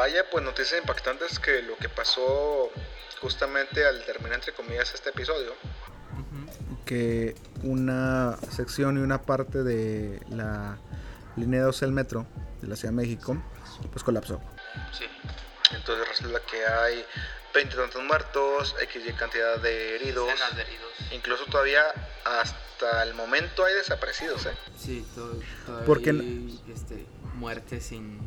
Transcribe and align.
vaya, 0.00 0.24
pues 0.30 0.42
noticias 0.42 0.80
impactantes 0.80 1.38
que 1.38 1.60
lo 1.60 1.76
que 1.76 1.90
pasó 1.90 2.70
justamente 3.20 3.84
al 3.84 4.02
terminar, 4.06 4.36
entre 4.36 4.54
comillas, 4.54 4.94
este 4.94 5.10
episodio. 5.10 5.54
Que 6.86 7.34
una 7.62 8.38
sección 8.50 8.96
y 8.96 9.00
una 9.00 9.20
parte 9.20 9.62
de 9.62 10.22
la 10.30 10.78
línea 11.36 11.62
12 11.64 11.84
del 11.84 11.92
metro 11.92 12.26
de 12.62 12.68
la 12.68 12.76
Ciudad 12.76 12.92
de 12.92 12.96
México, 12.96 13.36
pues 13.92 14.02
colapsó. 14.02 14.40
Sí. 14.90 15.04
Entonces 15.72 16.08
resulta 16.08 16.40
que 16.50 16.64
hay 16.66 17.04
20 17.52 17.76
tantos 17.76 18.02
muertos, 18.02 18.74
XY 18.80 19.12
cantidad 19.12 19.58
de 19.58 19.96
heridos. 19.96 20.28
De 20.56 20.62
heridos. 20.62 20.92
Incluso 21.12 21.44
todavía 21.44 21.84
hasta 22.24 23.02
el 23.02 23.12
momento 23.12 23.66
hay 23.66 23.74
desaparecidos, 23.74 24.46
¿eh? 24.46 24.54
Sí, 24.78 25.06
todo, 25.14 25.38
todavía 25.66 25.86
Porque 25.86 26.10
hay, 26.10 26.60
este, 26.72 27.04
muerte 27.34 27.82
sin, 27.82 28.18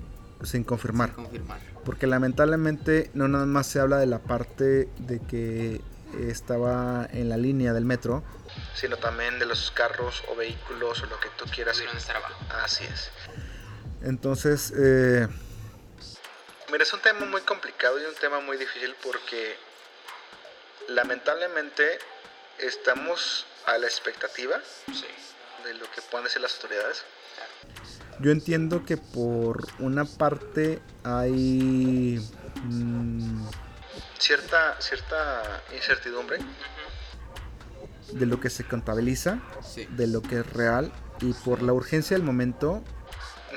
Sin 0.43 0.63
confirmar. 0.63 1.09
sin 1.09 1.23
confirmar. 1.23 1.59
Porque 1.85 2.07
lamentablemente 2.07 3.09
no 3.13 3.27
nada 3.27 3.45
más 3.45 3.67
se 3.67 3.79
habla 3.79 3.97
de 3.97 4.05
la 4.05 4.19
parte 4.19 4.87
de 4.97 5.19
que 5.19 5.81
estaba 6.29 7.07
en 7.11 7.29
la 7.29 7.37
línea 7.37 7.73
del 7.73 7.85
metro, 7.85 8.23
Sino 8.75 8.97
también 8.97 9.39
de 9.39 9.45
los 9.47 9.71
carros 9.71 10.23
o 10.29 10.35
vehículos 10.35 11.01
o 11.01 11.05
lo 11.07 11.19
que 11.19 11.29
tú 11.37 11.45
quieras. 11.45 11.81
Así 12.63 12.83
es. 12.83 13.09
entonces 14.03 14.71
eh, 14.77 15.27
Mira, 16.71 16.83
es 16.83 16.93
un 16.93 16.99
tema 17.01 17.25
muy 17.25 17.41
complicado 17.41 17.99
y 17.99 18.05
un 18.05 18.15
tema 18.15 18.39
muy 18.41 18.57
difícil 18.57 18.95
porque 19.03 19.55
lamentablemente 20.89 21.99
estamos 22.59 23.45
a 23.65 23.77
la 23.77 23.87
expectativa 23.87 24.57
Sí. 24.93 25.05
de 25.63 25.73
lo 25.75 25.89
que 25.91 26.01
puedan 26.11 26.25
decir 26.25 26.41
las 26.41 26.53
autoridades. 26.55 27.03
Yo 28.19 28.31
entiendo 28.31 28.85
que 28.85 28.97
por 28.97 29.65
una 29.79 30.05
parte 30.05 30.81
hay 31.03 32.19
mm, 32.63 33.45
Cierta, 34.19 34.75
cierta 34.79 35.61
incertidumbre. 35.75 36.39
de 38.13 38.25
lo 38.25 38.39
que 38.39 38.49
se 38.49 38.63
contabiliza, 38.63 39.39
Sí. 39.63 39.85
de 39.89 40.07
lo 40.07 40.21
que 40.21 40.39
es 40.39 40.53
real 40.53 40.91
y 41.21 41.33
por 41.33 41.61
la 41.61 41.73
urgencia 41.73 42.15
del 42.15 42.23
momento 42.25 42.83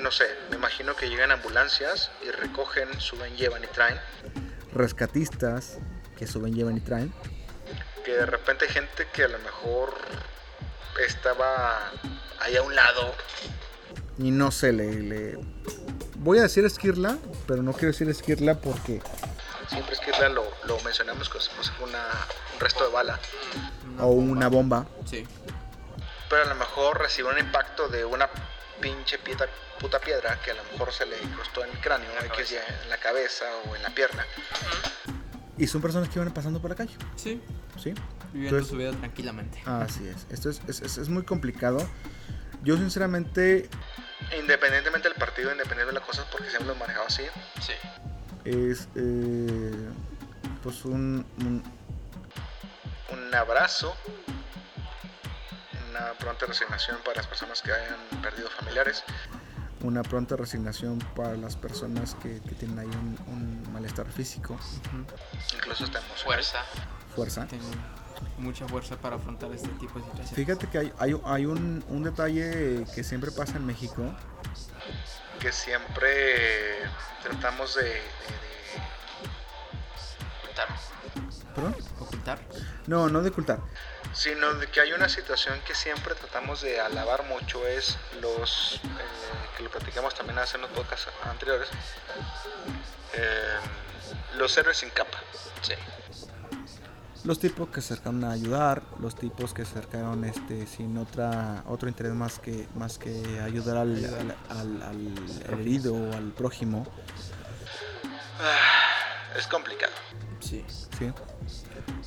No 0.01 0.11
sé, 0.11 0.25
me 0.49 0.57
imagino 0.57 0.95
que 0.95 1.09
llegan 1.09 1.31
ambulancias 1.31 2.11
y 2.25 2.29
recogen, 2.31 2.87
suben, 2.99 3.35
llevan 3.35 3.63
y 3.63 3.67
traen. 3.67 3.99
rescatistas 4.73 5.79
que 6.17 6.27
suben, 6.27 6.53
llevan 6.53 6.77
y 6.77 6.81
traen. 6.81 7.11
Que 8.05 8.11
de 8.13 8.25
repente 8.25 8.65
hay 8.65 8.71
gente 8.71 9.07
que 9.13 9.23
a 9.23 9.27
lo 9.27 9.39
mejor 9.39 9.93
estaba 11.05 11.91
ahí 12.39 12.55
a 12.55 12.61
un 12.61 12.75
lado. 12.75 13.13
Y 14.19 14.31
no 14.31 14.51
sé, 14.51 14.71
le, 14.73 14.91
le- 15.01 15.39
voy 16.17 16.39
a 16.39 16.43
decir 16.43 16.65
esquirla, 16.65 17.17
pero 17.47 17.61
no 17.61 17.73
quiero 17.73 17.87
decir 17.89 18.09
esquirla 18.09 18.55
porque 18.59 19.01
Siempre 19.69 19.93
es 19.93 19.99
que 19.99 20.11
la- 20.11 20.29
lo, 20.29 20.43
lo 20.65 20.79
mencionamos 20.81 21.29
como 21.29 21.41
si 21.43 21.49
fuese 21.51 21.71
una, 21.83 22.03
un 22.53 22.59
resto 22.59 22.85
de 22.87 22.91
bala. 22.93 23.19
o 23.99 24.07
una 24.07 24.47
bomba. 24.47 24.87
Sí. 25.05 25.25
Pero 26.29 26.41
a 26.43 26.45
lo 26.45 26.55
mejor 26.55 26.99
recibió 26.99 27.31
un 27.31 27.37
impacto 27.39 27.87
de 27.89 28.05
una 28.05 28.29
pinche 28.81 29.17
pieta- 29.19 29.47
puta 29.79 29.99
piedra 29.99 30.39
que 30.43 30.51
a 30.51 30.53
lo 30.55 30.63
mejor 30.71 30.91
se 30.93 31.05
le 31.05 31.21
incrustó 31.21 31.63
en 31.63 31.71
el 31.71 31.79
cráneo, 31.79 32.09
En 32.09 32.15
la 32.15 32.21
X, 32.33 32.49
cabeza. 32.51 32.83
en 32.83 32.89
la 32.89 32.97
cabeza 32.97 33.45
o 33.69 33.75
en 33.75 33.83
la 33.83 33.89
pierna. 33.91 34.25
Y 35.57 35.67
son 35.67 35.81
personas 35.81 36.09
que 36.09 36.19
iban 36.19 36.31
pasando 36.33 36.59
por 36.61 36.69
la 36.71 36.75
calle, 36.75 36.95
Sí. 37.15 37.41
¿sí? 37.81 37.93
Viviendo 38.33 38.57
Entonces- 38.57 38.67
su 38.69 38.77
vida 38.77 38.91
tranquilamente. 38.91 39.61
Así 39.65 40.07
es. 40.07 40.25
Esto 40.31 40.49
es, 40.49 40.61
es- 40.67 40.81
es- 40.81 40.97
es 40.97 41.09
muy 41.09 41.23
complicado. 41.23 41.79
Yo 42.63 42.77
sinceramente 42.77 43.69
Independientemente 44.39 45.07
del 45.09 45.17
partido, 45.17 45.51
independientemente 45.51 45.93
de 45.93 45.99
las 45.99 46.03
cosas, 46.07 46.25
porque 46.31 46.49
siempre 46.49 46.67
lo 46.67 46.73
he 46.73 46.77
manejado 46.79 47.05
así. 47.07 47.23
Sí. 47.61 47.73
es 48.45 48.87
eh, 48.95 49.89
pues 50.63 50.83
un, 50.85 51.25
un- 51.39 51.63
Un 53.11 53.35
abrazo, 53.35 53.95
una 55.89 56.13
pronta 56.19 56.45
resignación 56.45 56.97
para 57.05 57.17
las 57.17 57.27
personas 57.27 57.61
que 57.61 57.71
hayan 57.71 57.95
perdido 58.21 58.49
familiares. 58.49 59.03
una 59.81 60.01
pronta 60.03 60.35
resignación 60.35 60.99
para 61.15 61.35
las 61.37 61.55
personas 61.55 62.15
que, 62.15 62.41
que 62.41 62.55
tienen 62.55 62.79
ahí 62.79 62.87
un, 62.87 63.17
un 63.27 63.71
malestar 63.73 64.07
físico, 64.11 64.59
Incluso 65.55 65.83
hasta 65.85 65.99
emocional. 65.99 66.23
Fuerza. 66.25 66.63
fuerza. 67.15 67.47
Tengo 67.47 67.69
mucha 68.37 68.67
fuerza 68.67 68.95
para 68.97 69.15
afrontar 69.17 69.51
este 69.51 69.67
tipo 69.79 69.99
de 69.99 70.05
situaciones. 70.05 70.33
Fíjate 70.35 70.67
que 70.69 70.77
hay, 70.77 70.93
hay, 70.99 71.19
hay 71.25 71.45
un, 71.45 71.83
un 71.89 72.03
detalle 72.03 72.85
que 72.95 73.03
siempre 73.03 73.31
pasa 73.31 73.57
en 73.57 73.65
México. 73.65 74.03
que 75.39 75.51
siempre 75.51 76.79
tratamos 77.23 77.75
de, 77.75 77.83
de- 77.83 77.89
de- 77.89 77.97
Ocultar. 80.43 80.67
¿Perdón? 81.55 81.75
Ocultar. 81.99 82.39
No, 82.87 83.09
no 83.09 83.21
de 83.21 83.29
ocultar. 83.29 83.59
sino 84.13 84.53
de 84.55 84.67
que 84.67 84.81
hay 84.81 84.93
una 84.93 85.09
situación 85.09 85.59
que 85.67 85.75
siempre 85.75 86.15
tratamos 86.15 86.61
de 86.61 86.79
alabar 86.79 87.23
mucho 87.25 87.65
es 87.67 87.97
los 88.21 88.75
eh, 88.83 88.87
que 89.57 89.63
lo 89.63 89.69
platicamos 89.69 90.15
también 90.15 90.39
hace 90.39 90.57
unos 90.57 90.69
podcasts 90.71 91.07
anteriores 91.25 91.67
eh, 93.13 93.57
los 94.37 94.57
héroes 94.57 94.77
sin 94.77 94.89
capa 94.91 95.17
Sí. 95.61 95.73
Los 97.27 97.39
tipos 97.39 97.67
que 97.67 97.81
se 97.81 97.93
acercaron 97.93 98.23
a 98.23 98.31
ayudar, 98.31 98.83
los 99.01 99.13
tipos 99.15 99.53
que 99.53 99.65
se 99.65 99.71
acercaron 99.71 100.23
este, 100.23 100.65
sin 100.65 100.97
otra, 100.97 101.61
otro 101.67 101.89
interés 101.89 102.13
más 102.13 102.39
que, 102.39 102.65
más 102.75 102.97
que 102.97 103.41
ayudar 103.41 103.75
al, 103.77 103.95
al, 104.49 104.81
al- 104.81 104.81
al 105.51 105.59
herido 105.59 105.93
o 105.93 106.13
al 106.13 106.31
prójimo. 106.31 106.87
es 109.37 109.45
complicado 109.47 109.91
Sí. 110.39 110.63
¿sí? 110.97 111.11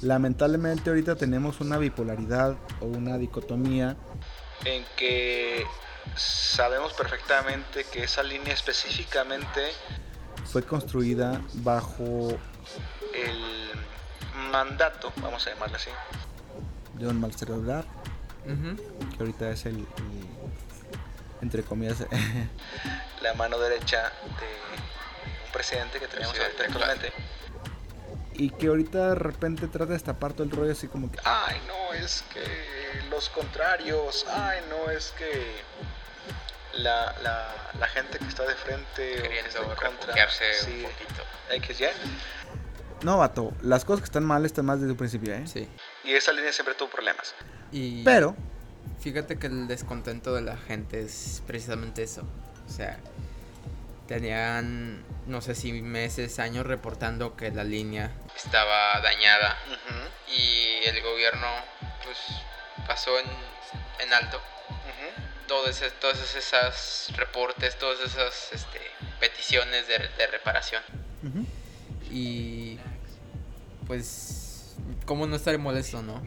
Lamentablemente 0.01 0.89
ahorita 0.89 1.17
tenemos 1.17 1.61
una 1.61 1.77
bipolaridad 1.77 2.57
o 2.81 2.87
una 2.87 3.19
dicotomía 3.19 3.97
en 4.65 4.85
que 4.97 5.65
sabemos 6.17 6.95
perfectamente 6.95 7.85
que 7.93 8.05
esa 8.05 8.23
línea 8.23 8.55
específicamente 8.55 9.61
fue 10.47 10.63
construida 10.63 11.43
bajo 11.57 12.31
el 13.15 13.60
mandato 14.51 15.13
vamos 15.17 15.47
a 15.47 15.51
llamarlo 15.51 15.77
así 15.77 15.91
de 16.95 17.07
un 17.07 17.21
mal 17.21 17.33
cerebral, 17.35 17.85
Ujú. 18.45 18.77
que 19.11 19.17
ahorita 19.21 19.51
es 19.51 19.65
el, 19.67 19.77
el- 19.77 19.87
entre 21.43 21.63
comillas, 21.63 21.99
la 23.23 23.35
mano 23.35 23.59
derecha 23.59 24.03
de 24.39 25.47
un 25.47 25.53
presidente 25.53 25.99
que 25.99 26.07
tenemos 26.09 26.33
Presidente 26.35 26.63
ahorita 26.65 26.79
actualmente 26.81 27.13
y 28.35 28.51
que 28.51 28.67
ahorita 28.69 29.09
de 29.11 29.15
repente 29.17 29.67
trata 29.67 29.87
de 29.87 29.93
destapar 29.95 30.33
todo 30.35 30.45
el 30.45 30.51
rollo 30.51 30.73
así 30.73 30.89
como 30.89 31.11
que, 31.11 31.19
ay 31.25 31.61
no 31.67 31.93
es 31.95 32.23
que 32.33 32.43
los 33.11 33.29
contrarios, 33.31 34.27
ay 34.29 34.61
no 34.69 34.91
es 34.91 35.13
que 35.17 35.63
la, 36.75 37.15
la, 37.23 37.49
la 37.79 37.89
gente 37.89 38.19
que 38.19 38.27
está 38.27 38.45
de 38.47 38.55
frente 38.55 39.19
o 39.19 39.23
que 39.23 39.39
está 39.41 39.59
Queriendo 39.61 39.61
en 39.61 39.77
contra, 39.77 40.15
refugiarse 40.15 40.55
sí, 40.65 40.85
un 40.85 40.91
poquito. 40.93 41.23
X, 41.51 41.81
Y. 41.81 41.85
no 43.03 43.19
vato, 43.19 43.53
las 43.63 43.85
cosas 43.85 44.01
que 44.01 44.07
están 44.07 44.25
mal 44.25 44.45
están 44.45 44.67
mal 44.67 44.79
desde 44.79 44.93
el 44.93 44.97
principio, 44.97 45.35
¿eh? 45.35 45.47
Sí. 45.47 45.69
y 46.05 46.13
esa 46.13 46.33
línea 46.33 46.53
siempre 46.53 46.75
tuvo 46.75 46.91
problemas. 46.91 47.35
Y 47.73 48.03
Pero, 48.05 48.35
fíjate 49.01 49.39
que 49.39 49.47
el 49.47 49.69
descontento 49.69 50.35
de 50.35 50.43
la 50.43 50.57
gente 50.57 51.01
es 51.01 51.43
precisamente 51.47 52.03
eso. 52.03 52.23
O 52.69 52.73
sea, 52.73 52.99
tenían, 54.07 55.05
no 55.27 55.41
sé 55.41 55.55
si 55.55 55.73
meses, 55.83 56.39
años 56.39 56.67
reportando 56.67 57.37
que 57.37 57.51
la 57.51 57.65
línea 57.65 58.11
estaba 58.37 59.01
dañada 59.01 59.57
Ujú, 59.69 60.35
y 60.37 60.85
el 60.87 61.01
gobierno 61.03 61.47
pues 62.05 62.17
pasó 62.87 63.19
en, 63.19 63.27
en 64.07 64.13
alto 64.15 64.39
ujú. 64.39 65.47
todos, 65.47 65.69
ese- 65.71 65.91
todos 65.93 66.19
esos 66.35 67.17
reportes, 67.17 67.79
todas 67.79 68.01
esas 68.01 68.49
este, 68.53 68.81
peticiones 69.21 69.87
de, 69.87 69.99
de 69.99 70.27
reparación. 70.29 70.83
ujú, 71.23 71.47
Y 72.11 72.79
pues, 73.87 74.77
¿cómo 75.07 75.27
no 75.27 75.37
estar 75.37 75.57
molesto, 75.59 76.03
no? 76.03 76.23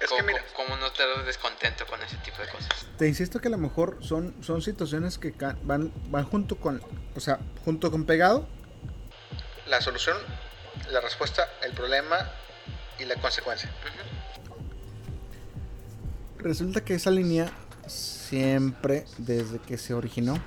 que 0.00 0.06
¿Cómo, 0.08 0.22
mira, 0.24 0.44
cómo 0.56 0.76
no 0.76 0.86
estar 0.86 1.24
descontento 1.24 1.86
con 1.86 2.02
ese 2.02 2.16
tipo 2.18 2.38
de 2.38 2.48
cosas? 2.48 2.86
te 2.98 3.08
insisto 3.08 3.40
que 3.40 3.48
a 3.48 3.50
lo 3.50 3.58
mejor 3.58 3.98
son, 4.00 4.34
son 4.42 4.62
situaciones 4.62 5.18
que 5.18 5.34
van, 5.62 5.92
van 6.10 6.24
junto 6.24 6.56
con, 6.56 6.82
o 7.14 7.20
sea, 7.20 7.38
junto 7.64 7.90
con 7.90 8.04
pegado, 8.04 8.46
la 9.66 9.80
solución, 9.80 10.16
la 10.90 11.00
respuesta, 11.00 11.48
el 11.62 11.72
problema 11.72 12.30
y 12.98 13.04
la 13.04 13.16
consecuencia. 13.16 13.70
resulta 16.38 16.84
que 16.84 16.94
esa 16.94 17.10
línea 17.10 17.50
siempre, 17.86 19.06
desde 19.18 19.58
que 19.58 19.78
se 19.78 19.94
originó, 19.94 20.42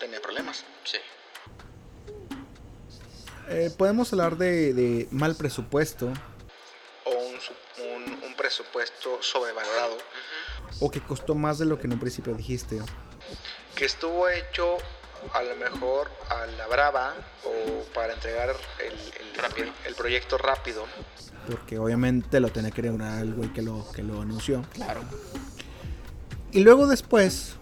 Tenía 0.00 0.20
problemas. 0.20 0.64
Eh, 3.48 3.70
podemos 3.76 4.12
hablar 4.12 4.36
de, 4.36 4.72
de 4.74 5.08
mal 5.12 5.36
presupuesto 5.36 6.06
O 7.04 7.10
un, 7.10 7.40
su- 7.40 7.52
un- 7.82 8.24
un 8.24 8.34
presupuesto 8.34 9.18
sobrevalorado 9.22 9.96
o 10.80 10.90
que 10.90 11.00
costó 11.00 11.34
más 11.34 11.58
de 11.58 11.64
lo 11.64 11.78
que 11.78 11.86
en 11.86 11.92
un 11.94 12.00
principio 12.00 12.34
dijiste. 12.34 12.80
que 13.76 13.84
estuvo 13.84 14.28
hecho 14.28 14.76
a 15.32 15.42
lo 15.42 15.56
mejor 15.56 16.10
a 16.28 16.44
la 16.46 16.66
brava 16.66 17.14
o 17.44 17.82
para 17.94 18.12
entregar 18.12 18.50
el, 18.50 18.92
el, 18.92 19.34
Rápido. 19.42 19.68
el 19.86 19.94
proyecto 19.94 20.36
rápido. 20.38 20.84
Porque 21.50 21.78
obviamente 21.78 22.40
lo 22.40 22.50
tenía 22.50 22.70
que 22.72 22.80
inaugurar 22.82 23.22
el 23.22 23.32
güey 23.34 23.52
que 23.52 23.62
lo, 23.62 23.90
que 23.92 24.02
lo 24.02 24.20
anunció. 24.20 24.64
Claro. 24.74 25.02
Y 26.52 26.60
luego 26.60 26.86
después 26.86 27.54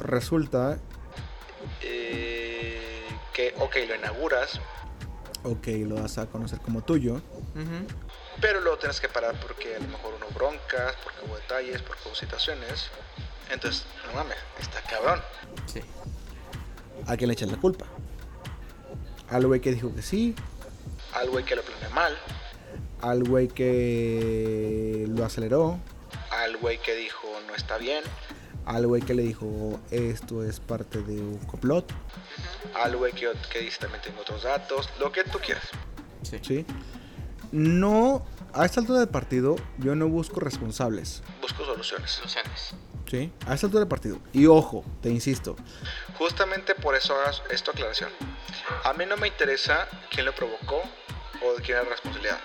resulta, 0.00 0.78
eh, 1.82 2.47
que, 3.38 3.54
ok, 3.60 3.76
lo 3.86 3.94
inauguras, 3.94 4.58
ok, 5.44 5.68
lo 5.86 5.94
vas 5.94 6.18
a 6.18 6.26
conocer 6.26 6.58
como 6.58 6.82
tuyo. 6.82 7.22
pero 8.40 8.60
luego 8.60 8.78
tienes 8.78 9.00
que 9.00 9.08
parar 9.08 9.38
porque 9.40 9.76
a 9.76 9.78
lo 9.78 9.86
mejor 9.86 10.14
hubo 10.14 10.28
broncas, 10.34 10.96
porque 11.04 11.20
hubo 11.24 11.36
detalles, 11.36 11.80
porque 11.82 12.02
hubo 12.06 12.16
situaciones. 12.16 12.90
Entonces, 13.48 13.84
no 14.08 14.12
mames, 14.14 14.38
está 14.58 14.82
cabrón. 14.82 15.22
Sí. 15.66 15.80
¿A 17.06 17.16
quién 17.16 17.28
le 17.28 17.34
echas 17.34 17.48
la 17.48 17.58
culpa? 17.58 17.86
Al 19.30 19.46
güey 19.46 19.60
que 19.60 19.70
dijo 19.70 19.94
que 19.94 20.02
sí, 20.02 20.34
Al 21.12 21.30
güey 21.30 21.44
que 21.44 21.54
lo 21.54 21.62
planeó 21.62 21.90
mal, 21.90 22.18
al 23.02 23.22
güey 23.22 23.46
que 23.46 25.04
lo 25.06 25.24
aceleró, 25.24 25.78
al 26.32 26.56
güey 26.56 26.78
que 26.78 26.96
dijo 26.96 27.28
no 27.46 27.54
está 27.54 27.78
bien, 27.78 28.02
al 28.68 28.86
güey 28.86 29.00
que 29.00 29.14
le 29.14 29.22
dijo 29.22 29.80
esto 29.90 30.44
es 30.44 30.60
parte 30.60 31.00
de 31.02 31.18
un 31.20 31.38
complot, 31.38 31.90
al 32.74 32.96
güey 32.96 33.12
que, 33.12 33.32
que 33.50 33.60
dice 33.60 33.78
también 33.78 34.02
tengo 34.02 34.20
otros 34.20 34.42
datos, 34.42 34.90
lo 35.00 35.10
que 35.10 35.24
tú 35.24 35.38
quieras. 35.38 35.64
Sí. 36.22 36.38
¿sí? 36.42 36.66
No, 37.50 38.26
a 38.52 38.66
esta 38.66 38.80
altura 38.80 39.00
del 39.00 39.08
partido 39.08 39.56
yo 39.78 39.94
no 39.94 40.08
busco 40.08 40.38
responsables, 40.40 41.22
Busco 41.40 41.64
soluciones. 41.64 42.10
Soluciones. 42.10 42.74
¿sí? 43.10 43.32
A 43.46 43.54
esta 43.54 43.66
altura 43.66 43.80
del 43.80 43.88
partido. 43.88 44.18
Y 44.34 44.46
ojo, 44.46 44.84
te 45.00 45.08
insisto, 45.08 45.56
Justamente 46.18 46.74
por 46.74 46.94
eso 46.94 47.14
hagas 47.14 47.42
esta 47.50 47.70
aclaración. 47.70 48.10
A 48.84 48.92
mí 48.92 49.06
no 49.06 49.16
me 49.16 49.28
interesa 49.28 49.88
quién 50.10 50.26
lo 50.26 50.34
provocó 50.34 50.82
o 51.42 51.54
de 51.54 51.62
quién 51.62 51.78
es 51.78 51.84
la 51.84 51.90
responsabilidad. 51.90 52.38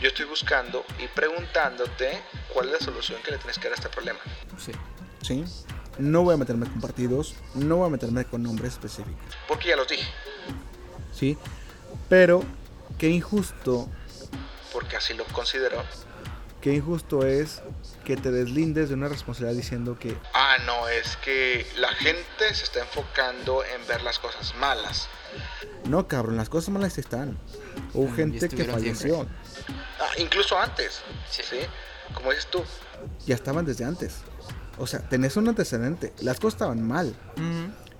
Yo 0.00 0.08
estoy 0.08 0.24
buscando 0.24 0.84
y 0.98 1.06
preguntándote 1.08 2.22
cuál 2.54 2.68
es 2.68 2.72
la 2.72 2.78
solución 2.80 3.20
que 3.22 3.32
le 3.32 3.38
tienes 3.38 3.58
que 3.58 3.64
dar 3.64 3.72
a 3.72 3.74
este 3.74 3.88
problema. 3.90 4.20
Sí. 4.56 4.72
¿Sí? 5.22 5.44
No 5.98 6.22
voy 6.22 6.34
a 6.34 6.36
meterme 6.36 6.66
con 6.66 6.80
partidos, 6.80 7.34
no 7.54 7.76
voy 7.76 7.86
a 7.88 7.90
meterme 7.90 8.24
con 8.24 8.42
nombres 8.42 8.72
específicos, 8.72 9.20
Porque 9.48 9.68
ya 9.68 9.76
los 9.76 9.88
dije, 9.88 10.08
¿sí? 11.14 11.36
Pero 12.08 12.42
qué 12.98 13.08
injusto, 13.08 13.88
porque 14.72 14.96
así 14.96 15.14
lo 15.14 15.24
considero. 15.26 15.82
qué 16.60 16.72
injusto 16.74 17.26
es 17.26 17.60
que 18.04 18.16
te 18.16 18.30
deslindes 18.30 18.88
de 18.88 18.94
una 18.94 19.08
responsabilidad 19.08 19.56
diciendo 19.60 19.98
que 19.98 20.16
Ah, 20.32 20.56
no, 20.66 20.88
es 20.88 21.16
que 21.18 21.66
la 21.78 21.88
gente 21.94 22.54
se 22.54 22.64
está 22.64 22.80
enfocando 22.80 23.62
en 23.64 23.86
ver 23.86 24.02
las 24.02 24.18
cosas 24.18 24.54
malas. 24.56 25.08
no, 25.84 26.06
cabrón, 26.08 26.36
las 26.36 26.48
cosas 26.48 26.70
malas 26.70 26.96
están. 26.98 27.38
Hubo 27.94 28.08
Mm, 28.08 28.14
gente 28.16 28.48
que 28.48 28.64
falleció, 28.64 29.26
Ah, 30.00 30.10
incluso 30.18 30.58
antes, 30.58 31.02
Sí. 31.30 31.42
¿sí? 31.48 31.58
Como 32.14 32.30
dices 32.30 32.46
tú, 32.50 32.62
ya 33.26 33.34
estaban 33.34 33.64
desde 33.64 33.84
antes. 33.84 34.22
O 34.78 34.86
sea, 34.86 35.00
tenés 35.00 35.36
un 35.36 35.48
antecedente, 35.48 36.12
las 36.20 36.38
cosas 36.40 36.54
estaban 36.54 36.82
mal. 36.86 37.14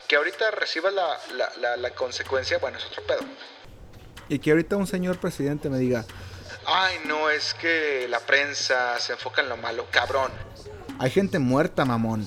que 0.08 0.16
ahorita 0.16 0.50
reciba 0.52 0.90
la, 0.90 1.06
la, 1.36 1.50
la, 1.60 1.76
la 1.76 1.90
consecuencia, 1.90 2.58
bueno, 2.58 2.78
es 2.78 2.86
otro 2.86 3.02
pedo. 3.04 3.20
Y 4.28 4.38
que 4.38 4.50
ahorita 4.50 4.76
un 4.76 4.86
señor 4.86 5.18
presidente 5.18 5.68
me 5.70 5.78
diga, 5.78 6.04
Ay, 6.66 6.96
no, 7.06 7.30
es 7.30 7.54
que 7.54 8.06
la 8.08 8.20
prensa 8.20 8.98
se 9.00 9.12
enfoca 9.12 9.40
en 9.42 9.48
lo 9.48 9.56
malo, 9.56 9.86
cabrón. 9.90 10.30
hay 10.98 11.10
gente 11.10 11.38
muerta, 11.38 11.84
mamón. 11.84 12.26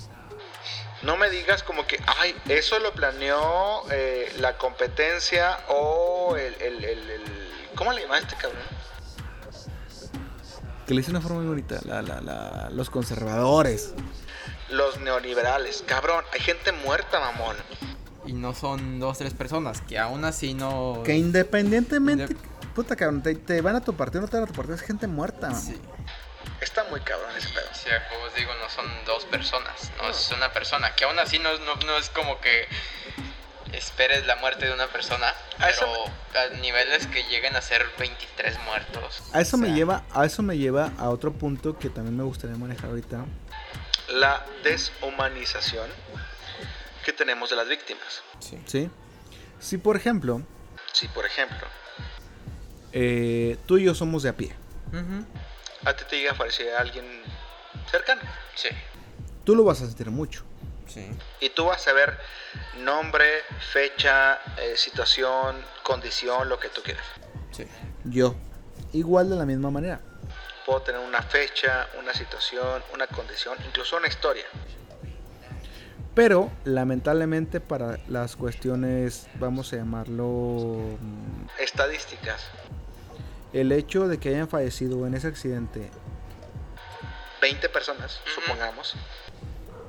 No 1.01 1.17
me 1.17 1.29
digas 1.29 1.63
como 1.63 1.85
que, 1.85 1.97
ay, 2.19 2.33
eso 2.47 2.79
lo 2.79 2.93
planeó 2.93 3.83
eh, 3.91 4.31
la 4.39 4.57
competencia 4.57 5.57
o 5.67 6.35
el, 6.37 6.53
el, 6.61 6.83
el, 6.85 7.09
el- 7.09 7.51
¿Cómo 7.75 7.91
le 7.91 8.01
llaman 8.03 8.19
a 8.19 8.27
este 8.27 8.35
cabrón? 8.37 8.61
Que 10.87 10.93
le 10.93 11.01
hice 11.01 11.11
una 11.11 11.21
forma 11.21 11.37
muy 11.39 11.47
bonita, 11.47 11.79
la, 11.85 12.01
la, 12.01 12.21
la- 12.21 12.69
los 12.71 12.89
conservadores. 12.89 13.93
Los 14.73 14.99
neoliberales. 14.99 15.83
Cabrón, 15.85 16.23
hay 16.33 16.39
gente 16.39 16.71
muerta, 16.71 17.19
mamón. 17.19 17.55
Y 18.25 18.33
no 18.33 18.53
son 18.53 18.99
dos, 18.99 19.17
tres 19.17 19.33
personas, 19.33 19.81
que 19.81 19.99
aún 19.99 20.23
así 20.25 20.53
no... 20.53 21.01
Que 21.03 21.15
independientemente, 21.15 22.33
Indep- 22.33 22.73
puta 22.73 22.95
cabrón, 22.95 23.21
te, 23.21 23.35
te 23.35 23.59
van 23.61 23.75
a 23.75 23.81
tu 23.81 23.93
partido, 23.95 24.21
no 24.21 24.27
te 24.29 24.37
van 24.37 24.45
a 24.45 24.47
tu 24.47 24.53
partido, 24.53 24.75
es 24.75 24.81
gente 24.81 25.07
muerta. 25.07 25.47
mamón. 25.49 25.61
Sí. 25.61 25.79
Está 26.61 26.85
muy 26.89 27.01
cabrón 27.01 27.31
ese 27.37 27.49
pedo. 27.49 27.65
Sí, 27.73 27.89
como 28.09 28.25
os 28.25 28.33
digo, 28.35 28.51
no 28.61 28.69
son 28.69 28.85
dos 29.05 29.25
personas, 29.25 29.91
no 29.97 30.09
es 30.09 30.31
una 30.35 30.53
persona, 30.53 30.95
que 30.95 31.03
aún 31.03 31.19
así 31.19 31.37
no, 31.37 31.49
no, 31.59 31.75
no 31.85 31.97
es 31.97 32.09
como 32.09 32.39
que 32.39 32.67
esperes 33.73 34.25
la 34.27 34.35
muerte 34.37 34.67
de 34.67 34.73
una 34.73 34.87
persona, 34.87 35.29
A 35.59 35.67
pero 35.67 36.05
a 36.53 36.55
niveles 36.61 37.07
que 37.07 37.23
lleguen 37.23 37.55
a 37.57 37.61
ser 37.61 37.85
23 37.99 38.57
muertos. 38.65 39.23
A 39.33 39.41
eso 39.41 39.57
O 39.57 39.59
me 39.59 39.73
lleva, 39.73 40.03
a 40.13 40.25
eso 40.25 40.41
me 40.43 40.57
lleva 40.57 40.91
a 40.97 41.09
otro 41.09 41.33
punto 41.33 41.77
que 41.77 41.89
también 41.89 42.15
me 42.15 42.23
gustaría 42.23 42.55
manejar 42.55 42.91
ahorita. 42.91 43.25
La 44.13 44.45
deshumanización 44.63 45.89
que 47.05 47.13
tenemos 47.13 47.49
de 47.49 47.55
las 47.55 47.67
víctimas. 47.67 48.21
Sí. 48.39 48.61
¿Sí? 48.65 48.89
Si 49.59 49.77
por 49.77 49.95
ejemplo, 49.95 50.41
Si, 50.91 51.07
por 51.07 51.25
ejemplo, 51.25 51.67
eh, 52.91 53.57
tú 53.65 53.77
y 53.77 53.85
yo 53.85 53.95
somos 53.95 54.23
de 54.23 54.29
a 54.29 54.33
pie, 54.37 54.55
a 55.85 55.93
ti 55.95 56.03
te 56.09 56.17
llega 56.17 56.31
a 56.31 56.35
aparecer 56.35 56.75
alguien 56.75 57.05
cercano 57.89 58.21
Sí, 58.55 58.69
tú 59.43 59.55
lo 59.55 59.63
vas 59.63 59.81
a 59.81 59.87
sentir 59.87 60.09
mucho. 60.11 60.43
Sí. 60.87 61.09
y 61.39 61.49
tú 61.49 61.65
vas 61.65 61.87
a 61.87 61.93
ver 61.93 62.19
nombre, 62.83 63.25
fecha, 63.71 64.39
eh, 64.57 64.75
situación, 64.75 65.55
condición, 65.81 66.47
lo 66.49 66.59
que 66.59 66.69
tú 66.69 66.81
quieras. 66.83 67.05
Sí. 67.51 67.65
Yo, 68.03 68.35
igual 68.91 69.29
de 69.29 69.37
la 69.37 69.45
misma 69.45 69.71
manera. 69.71 70.01
Puedo 70.65 70.81
tener 70.81 71.01
una 71.01 71.21
fecha, 71.21 71.87
una 71.99 72.13
situación, 72.13 72.81
una 72.93 73.07
condición, 73.07 73.57
incluso 73.67 73.97
una 73.97 74.07
historia. 74.07 74.45
Pero 76.15 76.51
lamentablemente 76.63 77.59
para 77.59 77.97
las 78.07 78.35
cuestiones, 78.35 79.27
vamos 79.39 79.73
a 79.73 79.77
llamarlo, 79.77 80.95
mm, 80.99 81.47
Estadísticas. 81.59 82.43
el 83.51 83.71
hecho 83.71 84.07
de 84.07 84.19
que 84.19 84.29
hayan 84.29 84.47
fallecido 84.47 85.05
en 85.07 85.15
ese 85.15 85.27
accidente, 85.27 85.89
20 87.41 87.67
personas, 87.69 88.21
supongamos. 88.35 88.93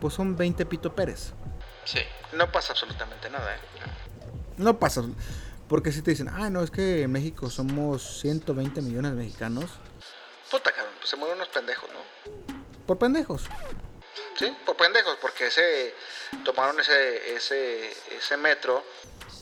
pues 0.01 0.15
son 0.15 0.37
20 0.37 0.67
Pito 0.67 0.95
Pérez. 0.95 1.33
sí, 1.85 2.01
No 2.33 2.51
pasa 2.51 2.73
absolutamente 2.73 3.31
nada, 3.31 3.55
¿eh? 3.55 3.59
No 4.57 4.79
pasa, 4.79 5.03
porque 5.69 5.93
si 5.93 6.03
te 6.03 6.11
dicen, 6.13 6.29
ah, 6.29 6.49
no, 6.51 6.63
es 6.63 6.71
que 6.71 7.03
en 7.03 7.13
México 7.13 7.49
somos 7.51 8.21
120 8.21 8.81
millones 8.83 9.13
de 9.13 9.19
mexicanos, 9.19 9.67
Puta 10.51 10.71
cabrón, 10.73 10.95
pues 10.99 11.11
se 11.11 11.17
mueren 11.17 11.37
unos 11.37 11.49
pendejos, 11.49 11.89
¿no? 11.91 12.55
por 12.87 12.99
pendejos. 12.99 13.45
Sí, 14.39 14.55
por 14.67 14.77
pendejos, 14.77 15.17
porque 15.21 15.47
ese 15.47 15.95
tomaron 16.45 16.79
ese 16.81 17.35
ese 17.37 17.91
ese 18.17 18.37
metro 18.37 18.83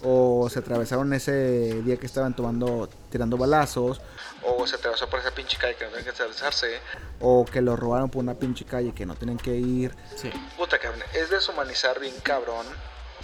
O 0.04 0.48
se 0.50 0.58
atravesaron 0.60 1.12
ese 1.12 1.82
día 1.82 1.96
que 1.96 2.06
estaban 2.06 2.34
tomando, 2.36 2.88
tirando 3.10 3.36
balazos, 3.36 4.00
o 4.42 4.66
se 4.66 4.76
atravesó 4.76 5.08
por 5.08 5.20
esa 5.20 5.30
pinche 5.32 5.56
calle 5.58 5.74
que 5.76 5.84
no 5.84 5.90
tienen 5.90 6.04
que 6.04 6.10
atravesarse. 6.10 6.80
o 7.20 7.44
que 7.44 7.60
lo 7.60 7.74
robaron 7.76 8.10
por 8.10 8.22
una 8.22 8.34
pinche 8.34 8.64
calle 8.64 8.92
que 8.94 9.06
no 9.06 9.14
tienen 9.16 9.38
que 9.38 9.54
ir. 9.56 9.94
Sí. 10.16 10.30
Puta 10.56 10.78
cabrón, 10.78 11.02
es 11.14 11.30
deshumanizar 11.30 11.98
bien 12.00 12.14
cabrón 12.20 12.66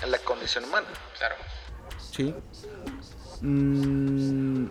en 0.03 0.11
la 0.11 0.19
condición 0.19 0.65
humana. 0.65 0.87
claro. 1.19 1.35
¿Sí? 2.13 2.35
Mm, 3.41 4.67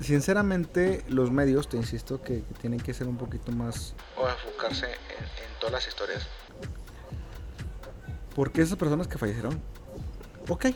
sinceramente, 0.00 1.04
los 1.08 1.30
medios, 1.30 1.68
te 1.68 1.76
insisto, 1.76 2.22
que, 2.22 2.42
que 2.42 2.54
tienen 2.60 2.80
que 2.80 2.94
ser 2.94 3.06
un 3.06 3.16
poquito 3.16 3.52
más... 3.52 3.94
O 4.16 4.28
enfocarse 4.28 4.86
en, 4.86 5.24
en 5.24 5.58
todas 5.58 5.72
las 5.72 5.88
historias. 5.88 6.26
Porque 8.34 8.62
esas 8.62 8.76
personas 8.76 9.06
que 9.06 9.18
fallecieron, 9.18 9.60
ok, 10.48 10.66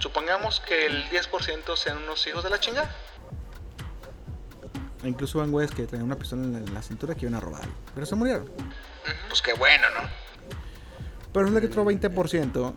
Supongamos 0.00 0.60
que 0.60 0.86
el 0.86 1.08
10% 1.08 1.76
sean 1.76 1.98
unos 1.98 2.26
hijos 2.26 2.44
de 2.44 2.50
la 2.50 2.60
chingada. 2.60 2.90
incluso 5.04 5.38
van 5.38 5.50
güeyes 5.50 5.70
que 5.70 5.86
traían 5.86 6.04
una 6.04 6.16
pistola 6.16 6.42
en 6.42 6.74
la, 6.74 6.82
cintura 6.82 7.14
que 7.14 7.22
iban 7.22 7.34
a 7.34 7.40
robar, 7.40 7.66
pero 7.94 8.06
se 8.06 8.14
murieron. 8.14 8.50
Pues 9.28 9.40
qué 9.40 9.52
bueno, 9.54 9.86
¿no? 9.90 10.08
Pero 11.32 11.46
es 11.46 11.52
lo 11.52 11.60
que 11.60 11.66
otro 11.66 11.84
20% 11.84 12.74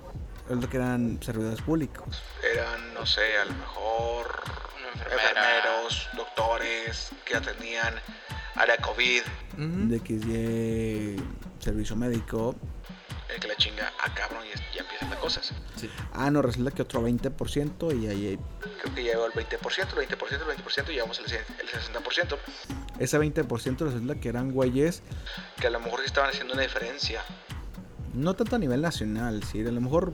es 0.50 0.58
lo 0.58 0.70
que 0.70 0.78
eran 0.78 1.20
servidores 1.22 1.62
públicos. 1.62 2.22
Eran, 2.54 2.94
no 2.94 3.06
sé, 3.06 3.38
a 3.38 3.46
lo 3.46 3.54
mejor 3.54 4.42
Una 5.06 5.14
enfermera. 5.16 5.58
enfermeros, 5.60 6.08
doctores 6.16 7.10
que 7.26 7.36
atendían 7.36 7.94
área 8.56 8.78
COVID, 8.78 9.22
Ujú. 9.54 9.88
De 9.90 10.00
XY 10.00 11.16
servicio 11.60 11.96
médico. 11.96 12.56
el 13.34 13.40
que 13.40 13.48
la 13.48 13.56
chinga, 13.58 13.92
ah 14.04 14.12
cabrón, 14.16 14.44
ya, 14.54 14.60
ya 14.74 14.82
empiezan 14.82 15.10
las 15.12 15.20
cosas. 15.20 15.54
Sí. 15.76 15.88
Ah, 16.14 16.32
no, 16.32 16.42
resulta 16.42 16.72
que 16.72 16.82
otro 16.82 17.02
20% 17.04 17.92
y 17.94 18.08
ahí 18.08 18.28
hay- 18.28 18.40
Creo 18.82 18.96
que 18.96 19.04
llegó 19.04 19.26
el 19.28 19.34
20%, 19.34 19.94
el 19.94 20.08
20%, 20.08 20.42
el 20.42 20.48
20% 20.48 20.92
y 20.92 20.98
cien- 20.98 21.46
el 21.60 21.68
60%, 21.70 22.40
ese 22.98 23.18
20% 23.20 23.86
resulta 23.86 24.16
que 24.16 24.30
eran 24.30 24.52
güeyes 24.52 25.04
que 25.62 25.68
a 25.68 25.70
lo 25.70 25.80
mejor 25.80 26.04
estaban 26.04 26.32
haciendo 26.32 26.54
una 26.56 26.64
diferencia. 26.64 27.22
No 28.14 28.34
tanto 28.34 28.56
a 28.56 28.60
nivel 28.60 28.82
nacional, 28.82 29.44
sí, 29.44 29.62
a 29.62 29.72
lo 29.72 29.80
mejor 29.80 30.12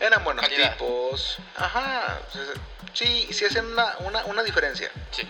Eran 0.00 0.24
buenos 0.24 0.44
Calidad. 0.46 0.72
tipos. 0.72 1.38
Ajá. 1.56 2.18
sea, 2.32 2.42
Sí, 2.94 3.28
sí 3.30 3.44
hacen 3.44 3.66
una, 3.66 3.96
una, 3.98 4.24
una 4.24 4.42
diferencia. 4.42 4.90
Sí. 5.10 5.22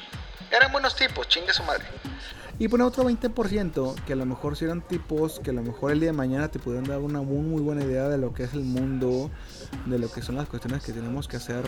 Eran 0.51 0.73
buenos 0.73 0.95
tipos, 0.97 1.29
chingue 1.29 1.53
su 1.53 1.63
madre. 1.65 1.85
Y 2.61 2.67
poner 2.67 2.87
otro 2.87 3.05
20% 3.05 4.05
que 4.05 4.15
a 4.15 4.17
lo 4.17 4.27
mejor 4.27 4.57
si 4.57 4.65
eran 4.65 4.83
tipos 4.83 5.39
que 5.45 5.51
a 5.51 5.53
lo 5.53 5.63
mejor 5.63 5.93
el 5.93 6.01
día 6.01 6.09
de 6.09 6.17
mañana 6.17 6.49
te 6.49 6.59
pudieran 6.59 6.89
dar 6.89 6.99
una 6.99 7.21
muy, 7.21 7.43
muy 7.43 7.61
buena 7.63 7.85
idea 7.85 8.09
de 8.09 8.19
lo 8.19 8.35
que 8.35 8.45
es 8.45 8.53
el 8.53 8.61
mundo, 8.65 9.31
de 9.87 9.99
lo 9.99 10.11
que 10.11 10.23
son 10.23 10.35
las 10.37 10.49
cuestiones 10.49 10.83
que 10.83 10.93
tenemos 10.93 11.29
que 11.29 11.37
hacer. 11.37 11.63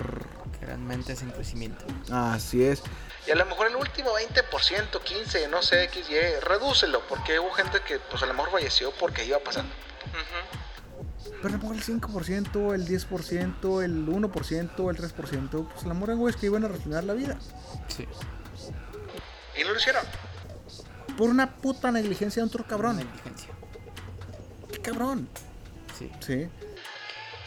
Que 0.59 0.64
eran 0.64 0.85
mentes 0.85 1.23
en 1.23 1.30
crecimiento. 1.30 1.85
Así 2.11 2.64
es. 2.64 2.83
Y 3.26 3.30
a 3.30 3.37
lo 3.37 3.45
mejor 3.47 3.69
el 3.69 3.76
último 3.76 4.11
20%, 4.11 5.00
15, 5.02 5.49
no 5.49 5.62
sé, 5.62 5.85
X, 5.85 6.07
Y, 6.11 6.40
redúcelo. 6.40 7.02
Porque 7.09 7.38
hubo 7.38 7.52
gente 7.52 7.80
que 7.87 7.99
pues 7.99 8.23
a 8.23 8.26
lo 8.26 8.35
mejor 8.35 8.50
falleció 8.50 8.90
porque 8.99 9.25
iba 9.25 9.38
pasando. 9.38 9.73
Ujú. 10.07 10.60
Pero 11.42 11.54
a 11.54 11.56
lo 11.56 11.62
mejor 11.62 11.76
el 11.76 11.82
5%, 11.82 12.75
el 12.75 12.87
10%, 12.87 13.85
el 13.85 14.06
1%, 14.06 14.90
el 14.90 14.97
3%, 14.97 15.68
pues 15.68 15.85
a 15.85 15.88
lo 15.88 15.94
mejor 15.94 16.09
eran 16.11 16.18
güeyes 16.18 16.40
que 16.40 16.47
iban 16.47 16.64
a 16.64 16.68
resolver 16.68 17.04
la 17.04 17.14
vida. 17.14 17.38
Sí. 17.88 18.06
Y 19.59 19.64
no 19.64 19.70
lo 19.70 19.76
hicieron. 19.76 20.04
Por 21.16 21.30
una 21.30 21.56
puta 21.56 21.90
negligencia 21.90 22.42
de 22.42 22.47
otro 22.47 22.66
cabrón. 22.66 22.97
Negligencia. 22.97 23.50
¿Qué 24.70 24.80
cabrón? 24.80 25.28
Sí. 25.99 26.11
Sí. 26.20 26.49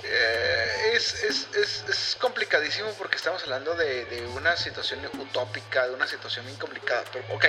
Eh, 0.06 0.92
es, 0.94 1.24
es, 1.24 1.48
es, 1.56 1.86
es 1.88 2.18
complicadísimo 2.20 2.90
porque 2.98 3.16
estamos 3.16 3.42
hablando 3.44 3.76
de, 3.76 4.06
de 4.06 4.28
una 4.28 4.58
situación 4.58 5.00
utópica, 5.20 5.88
de 5.88 5.94
una 5.94 6.08
situación 6.08 6.46
bien 6.46 6.58
complicada. 6.58 7.04
Pero, 7.12 7.26
ok, 7.36 7.46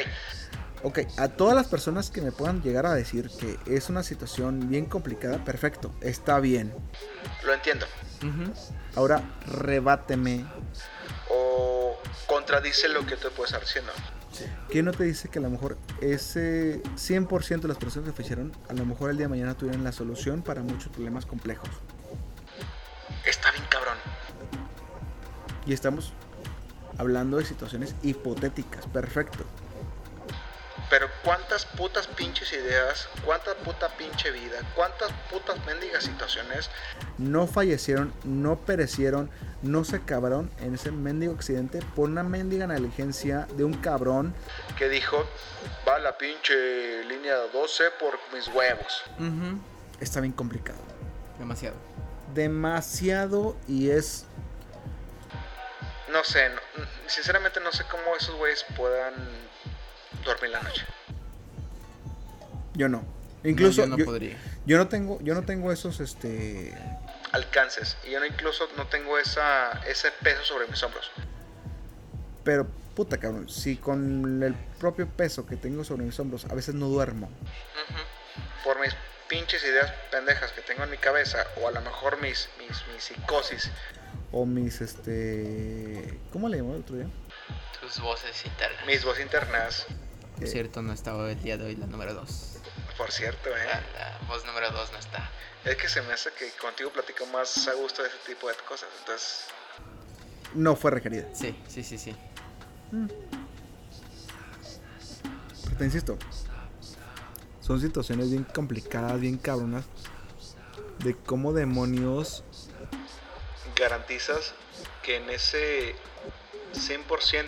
Ok, 0.85 0.99
a 1.17 1.29
todas 1.29 1.55
las 1.55 1.67
personas 1.67 2.11
que 2.11 2.21
me 2.21 2.31
puedan 2.31 2.61
llegar 2.61 2.85
a 2.85 2.93
decir 2.93 3.31
que 3.41 3.59
es 3.65 3.89
una 3.89 4.03
situación 4.03 4.69
bien 4.69 4.85
complicada, 4.85 5.43
perfecto, 5.43 5.95
está 6.03 6.41
bien. 6.41 6.75
lo 7.43 7.55
entiendo. 7.55 7.87
Ahora, 8.95 9.23
rebáteme. 9.47 10.45
O 11.31 11.97
contradice 12.27 12.89
lo 12.91 13.07
que 13.07 13.17
tú 13.17 13.29
puedes 13.35 13.53
estar 13.55 13.63
diciendo. 13.63 13.93
¿Quién 14.69 14.85
no 14.85 14.93
te 14.93 15.05
dice 15.05 15.31
que 15.31 15.39
a 15.39 15.43
lo 15.43 15.49
mejor 15.49 15.79
ese 16.03 16.83
100% 16.83 17.63
de 17.63 17.69
las 17.69 17.79
personas 17.79 18.11
que 18.11 18.15
fallecieron, 18.15 18.53
a 18.69 18.75
lo 18.75 18.85
mejor 18.85 19.09
el 19.11 19.17
día 19.17 19.25
de 19.25 19.31
mañana 19.31 19.55
tuvieran 19.55 19.85
la 19.85 19.93
solución 19.93 20.43
para 20.43 20.61
muchos 20.61 20.89
problemas 20.93 21.25
complejos? 21.25 21.71
Está 23.25 23.51
bien 23.53 23.65
cabrón. 23.71 23.97
Y 25.65 25.73
estamos 25.73 26.13
hablando 26.99 27.39
de 27.39 27.47
situaciones 27.47 27.95
hipotéticas, 28.03 28.87
perfecto. 28.87 29.45
Pero 30.91 31.09
cuántas 31.25 31.65
putas 31.65 32.07
pinches 32.07 32.53
ideas, 32.53 33.09
cuánta 33.25 33.55
puta 33.55 33.89
pinche 33.97 34.31
vida, 34.31 34.59
cuántas 34.75 35.11
putas 35.31 35.57
mendigas 35.67 36.05
situaciones 36.05 36.71
No 37.19 37.47
fallecieron, 37.47 38.13
no 38.25 38.57
perecieron, 38.59 39.31
no 39.63 39.85
se 39.85 39.97
acabaron 39.97 40.51
en 40.61 40.75
ese 40.75 40.91
mendigo 40.91 41.33
accidente 41.35 41.81
por 41.97 42.09
una 42.11 42.23
mendiga 42.23 42.67
negligencia 42.67 43.47
de 43.57 43.65
un 43.65 43.75
cabrón. 43.75 44.35
que 44.77 44.89
dijo, 44.89 45.25
va 45.89 45.99
la 46.01 46.17
pinche 46.19 47.03
línea 47.05 47.35
12 47.53 47.85
por 47.99 48.19
mis 48.35 48.47
huevos. 48.49 49.03
Está 50.01 50.21
bien 50.21 50.33
complicado. 50.33 50.79
Demasiado. 51.39 51.77
Demasiado 52.35 53.57
y 53.67 53.91
es 53.91 54.27
No 56.13 56.23
sé, 56.25 56.49
no- 56.51 56.85
sinceramente 57.07 57.59
no 57.61 57.73
sé 57.73 57.85
cómo 57.91 58.15
esos 58.17 58.37
güeyes 58.37 58.65
puedan 58.77 59.15
dormir 60.25 60.51
la 60.51 60.63
noche. 60.63 60.85
Yo 62.75 62.89
no. 62.89 63.05
Incluso 63.45 63.83
No, 63.83 63.87
yo 63.87 63.91
no 63.91 63.99
yo, 63.99 64.05
podría. 64.07 64.37
yo 64.67 64.79
no 64.79 64.89
tengo 64.89 65.19
yo 65.23 65.35
no 65.35 65.43
tengo 65.45 65.71
esos 65.73 66.01
este 66.01 66.75
Alcances. 67.33 67.97
Y 68.07 68.13
yo 68.13 68.21
no, 68.21 68.27
incluso 68.27 68.69
no 68.77 68.87
tengo 68.87 69.19
esa, 69.19 69.73
ese 69.87 70.11
peso 70.23 70.43
sobre 70.45 70.67
mis 70.69 70.83
hombros. 70.83 71.11
pero 72.45 72.67
puta 72.95 73.19
cabrón, 73.19 73.49
si 73.49 73.77
con 73.77 74.43
el 74.43 74.55
propio 74.79 75.09
peso 75.09 75.45
que 75.47 75.57
tengo 75.57 75.83
sobre 75.85 76.05
mis 76.05 76.19
hombros 76.21 76.45
a 76.47 76.55
veces 76.55 76.75
no 76.75 76.87
duermo. 76.89 77.29
Por 78.63 78.81
mis 78.81 78.95
pinches 79.29 79.65
ideas 79.65 79.93
pendejas 80.13 80.53
que 80.53 80.61
tengo 80.63 80.85
en 80.85 80.91
mi 80.91 80.97
cabeza, 80.99 81.39
o 81.61 81.69
a 81.69 81.71
lo 81.73 81.81
mejor 81.81 82.21
mis, 82.21 82.49
mis, 82.59 82.83
mis 82.93 83.03
psicosis, 83.05 83.71
O 84.33 84.47
mis 84.47 84.81
este 84.81 86.19
¿cómo 86.33 86.49
le 86.49 86.59
llamó 86.59 86.75
el 86.75 86.81
otro 86.83 86.97
día? 86.97 87.07
Tus 87.81 87.99
voces 88.01 88.45
internas. 88.47 88.87
mis 88.87 89.05
voces 89.05 89.23
internas, 89.25 89.87
Por 90.39 90.49
cierto, 90.49 90.83
no 90.83 90.93
estaba 90.93 91.31
el 91.31 91.41
día 91.43 91.57
de 91.57 91.65
hoy 91.67 91.77
la 91.77 91.87
número 91.87 92.13
2. 92.15 92.59
por 92.99 93.11
cierto, 93.13 93.51
¿eh? 93.51 93.67
la 93.95 94.19
voz 94.29 94.45
número 94.45 94.71
2 94.71 94.93
no 94.93 94.99
está. 94.99 95.31
Es 95.65 95.77
que 95.77 95.89
se 95.89 96.03
me 96.03 96.13
hace 96.13 96.31
que 96.33 96.51
contigo 96.61 96.91
platico 96.91 97.25
más 97.27 97.67
a 97.69 97.75
gusto 97.75 98.03
de 98.03 98.09
ese 98.09 98.19
tipo 98.27 98.49
de 98.49 98.55
cosas. 98.69 98.89
Entonces, 99.01 99.45
No 100.55 100.77
fue 100.77 100.91
requerida. 100.91 101.27
Sí, 101.35 101.57
sí, 101.69 101.83
sí, 101.83 101.99
sí. 101.99 102.15
Pero 105.65 105.77
te 105.79 105.85
insisto, 105.85 106.19
son 107.61 107.81
situaciones 107.81 108.31
bien 108.31 108.45
complicadas, 108.45 109.19
bien 109.21 109.39
cabronas 109.39 109.85
de 110.99 111.17
cómo 111.17 111.53
demonios 111.53 112.45
garantizas 113.77 114.53
que 115.03 115.17
en 115.17 115.31
ese 115.31 115.95
100%, 116.75 117.45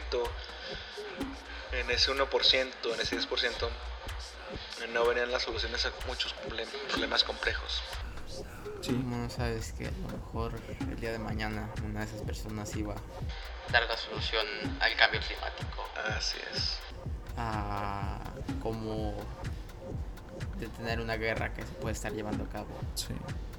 en 1.80 1.90
ese 1.90 2.10
1%, 2.12 2.94
en 2.94 3.00
ese 3.00 3.18
10%, 3.18 3.68
no 4.92 5.06
venían 5.06 5.30
las 5.32 5.42
soluciones 5.42 5.84
a 5.86 5.90
muchos 6.06 6.34
problem- 6.36 6.68
problemas 6.88 7.24
complejos. 7.24 7.82
sí, 8.80 8.92
¿Cómo 8.92 9.16
no 9.16 9.30
sabes 9.30 9.72
que 9.72 9.86
a 9.86 9.90
lo 9.90 10.16
mejor 10.16 10.52
el 10.80 11.00
día 11.00 11.12
de 11.12 11.18
mañana 11.18 11.70
una 11.84 12.00
de 12.00 12.06
esas 12.06 12.22
personas 12.22 12.74
iba 12.76 12.94
Dar 13.72 13.82
la 13.88 13.96
solución 13.96 14.46
al 14.80 14.94
cambio 14.96 15.20
climático. 15.20 15.88
Así 16.16 16.38
es. 16.54 16.78
a 17.36 18.20
como 18.62 19.14
detener 20.58 21.00
una 21.00 21.16
guerra 21.16 21.52
que 21.52 21.62
se 21.62 21.72
puede 21.72 21.94
estar 21.94 22.12
llevando 22.12 22.44
a 22.44 22.48
cabo? 22.48 22.68
sí. 22.94 23.14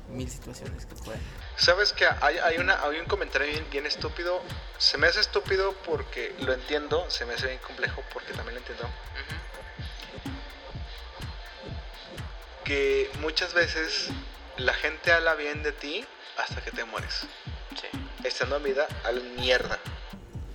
Mil 0.09 0.29
situaciones 0.29 0.85
que 0.85 0.95
pueden. 0.95 1.21
¿Sabes 1.57 1.91
que 1.93 2.05
hay, 2.05 2.37
hay, 2.37 2.57
una, 2.57 2.81
hay 2.83 2.99
un 2.99 3.05
comentario 3.07 3.47
bien, 3.47 3.67
bien 3.69 3.85
estúpido? 3.85 4.41
Se 4.77 4.97
me 4.97 5.07
hace 5.07 5.19
estúpido 5.19 5.73
porque 5.85 6.33
lo 6.39 6.53
entiendo, 6.53 7.09
se 7.09 7.25
me 7.25 7.33
hace 7.33 7.47
bien 7.47 7.59
complejo 7.59 8.03
porque 8.13 8.33
también 8.33 8.55
lo 8.55 8.59
entiendo. 8.61 8.89
Que 12.63 13.09
muchas 13.19 13.53
veces 13.53 14.09
la 14.57 14.73
gente 14.73 15.11
habla 15.11 15.35
bien 15.35 15.63
de 15.63 15.71
ti 15.71 16.05
hasta 16.37 16.61
que 16.61 16.71
te 16.71 16.83
mueres. 16.85 17.27
Sí. 17.79 17.87
Estando 18.23 18.57
en 18.57 18.63
vida, 18.63 18.87
al 19.03 19.21
mierda. 19.21 19.79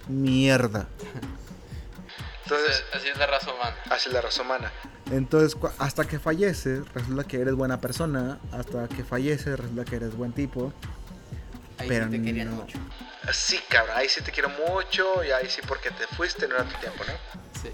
Mierda. 0.08 0.88
Entonces, 2.44 2.84
Así 2.92 3.08
es 3.08 3.16
la 3.16 3.26
raza 3.26 3.52
humana. 3.52 3.76
así 3.90 4.08
es 4.08 4.12
la 4.14 4.20
raza 4.20 4.42
humana. 4.42 4.72
Entonces, 5.10 5.56
hasta 5.78 6.04
que 6.06 6.18
falleces, 6.18 6.82
resulta 6.94 7.24
que 7.24 7.40
eres 7.40 7.54
buena 7.54 7.80
persona. 7.80 8.38
Hasta 8.52 8.88
que 8.88 9.04
falleces, 9.04 9.58
resulta 9.58 9.84
que 9.84 9.96
eres 9.96 10.16
buen 10.16 10.32
tipo. 10.32 10.72
Ahí 11.78 11.88
Pero 11.88 12.04
sí 12.06 12.10
te 12.12 12.22
querían 12.22 12.50
no. 12.50 12.56
mucho. 12.62 12.78
Sí, 13.32 13.58
cabrón, 13.68 13.96
ahí 13.96 14.08
sí 14.08 14.20
te 14.22 14.30
quiero 14.32 14.48
mucho 14.50 15.22
y 15.24 15.30
ahí 15.30 15.48
sí 15.48 15.60
porque 15.66 15.90
te 15.90 16.06
fuiste 16.16 16.46
no 16.48 16.54
era 16.56 16.64
tu 16.64 16.78
tiempo, 16.80 17.04
¿no? 17.06 17.12
Sí. 17.60 17.70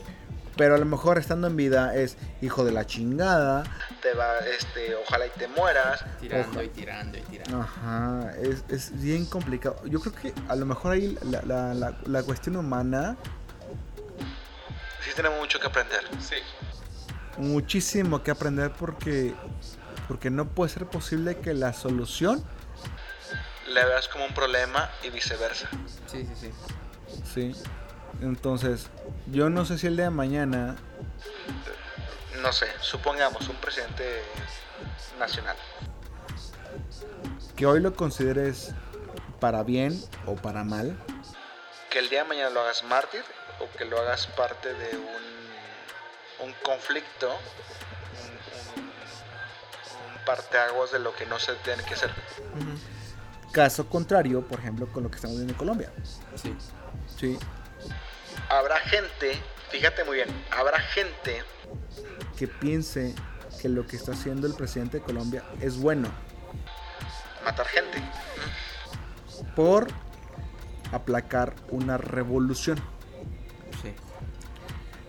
Pero 0.56 0.74
a 0.74 0.78
lo 0.78 0.84
mejor 0.86 1.18
estando 1.18 1.46
en 1.46 1.56
vida 1.56 1.94
es 1.94 2.16
hijo 2.42 2.64
de 2.64 2.72
la 2.72 2.84
chingada. 2.86 3.62
Te 4.02 4.12
va, 4.14 4.38
este, 4.40 4.94
ojalá 4.96 5.26
y 5.26 5.30
te 5.30 5.46
mueras. 5.48 6.04
Tirando 6.20 6.48
Ojalá. 6.48 6.64
y 6.64 6.68
tirando 6.70 7.18
y 7.18 7.20
tirando. 7.22 7.60
Ajá, 7.60 8.32
es, 8.42 8.64
es 8.68 9.00
bien 9.00 9.24
complicado. 9.26 9.80
Yo 9.86 10.00
creo 10.00 10.14
que 10.14 10.34
a 10.48 10.56
lo 10.56 10.66
mejor 10.66 10.92
ahí 10.92 11.16
la, 11.22 11.42
la, 11.42 11.74
la, 11.74 11.96
la 12.04 12.22
cuestión 12.24 12.56
humana, 12.56 13.16
Sí 15.04 15.10
tenemos 15.14 15.38
mucho 15.38 15.58
que 15.60 15.66
aprender. 15.68 16.00
Sí. 16.20 16.34
Muchísimo 17.38 18.22
que 18.22 18.30
aprender 18.30 18.72
porque, 18.72 19.34
porque 20.06 20.30
no 20.30 20.46
puede 20.46 20.70
ser 20.70 20.86
posible 20.86 21.38
que 21.38 21.54
la 21.54 21.72
solución, 21.72 22.44
Le 23.72 23.84
veas 23.84 24.08
como 24.08 24.24
un 24.24 24.34
problema 24.34 24.90
y 25.04 25.10
viceversa. 25.10 25.68
Sí, 26.06 26.26
sí, 26.34 26.50
sí. 27.32 27.52
sí. 27.54 27.62
Entonces, 28.22 28.88
yo 29.26 29.50
no 29.50 29.64
sé 29.64 29.78
si 29.78 29.86
el 29.86 29.96
día 29.96 30.06
de 30.06 30.10
mañana, 30.10 30.76
No 32.42 32.52
sé, 32.52 32.66
supongamos 32.80 33.48
un 33.48 33.56
presidente 33.56 34.22
nacional. 35.18 35.56
que 37.56 37.66
hoy 37.66 37.80
lo 37.80 37.94
consideres 37.94 38.72
para 39.40 39.62
bien 39.62 40.00
o 40.26 40.34
para 40.34 40.64
mal, 40.64 40.96
Que 41.90 41.98
el 42.00 42.08
día 42.08 42.22
de 42.22 42.28
mañana 42.28 42.50
lo 42.50 42.60
hagas 42.60 42.82
mártir 42.84 43.22
o 43.60 43.76
que 43.76 43.84
lo 43.84 43.98
hagas 44.00 44.26
parte 44.28 44.72
de 44.72 44.96
un, 44.96 45.37
un 46.44 46.52
conflicto, 46.62 47.28
un, 48.76 48.82
un, 48.82 48.88
un 48.88 50.24
parteaguas 50.24 50.92
de 50.92 50.98
lo 51.00 51.14
que 51.14 51.26
no 51.26 51.38
se 51.38 51.54
tiene 51.56 51.82
que 51.84 51.94
hacer. 51.94 52.10
caso 53.52 53.88
contrario, 53.88 54.46
por 54.46 54.60
ejemplo, 54.60 54.86
con 54.92 55.02
lo 55.02 55.10
que 55.10 55.16
estamos 55.16 55.36
viendo 55.36 55.52
en 55.52 55.58
Colombia. 55.58 55.92
Sí. 56.36 56.54
Sí, 57.18 57.38
Habrá 58.50 58.78
gente, 58.80 59.32
fíjate 59.70 60.04
muy 60.04 60.16
bien, 60.16 60.28
habrá 60.56 60.78
gente 60.80 61.42
que 62.38 62.46
piense 62.46 63.14
que 63.60 63.68
lo 63.68 63.86
que 63.86 63.96
está 63.96 64.12
haciendo 64.12 64.46
el 64.46 64.54
presidente 64.54 64.98
de 64.98 65.02
Colombia 65.04 65.42
es 65.60 65.76
bueno 65.78 66.08
Matar 67.44 67.66
gente. 67.66 68.00
por 69.56 69.88
aplacar 70.92 71.54
una 71.70 71.98
revolución. 71.98 72.78
Sí. 73.82 73.92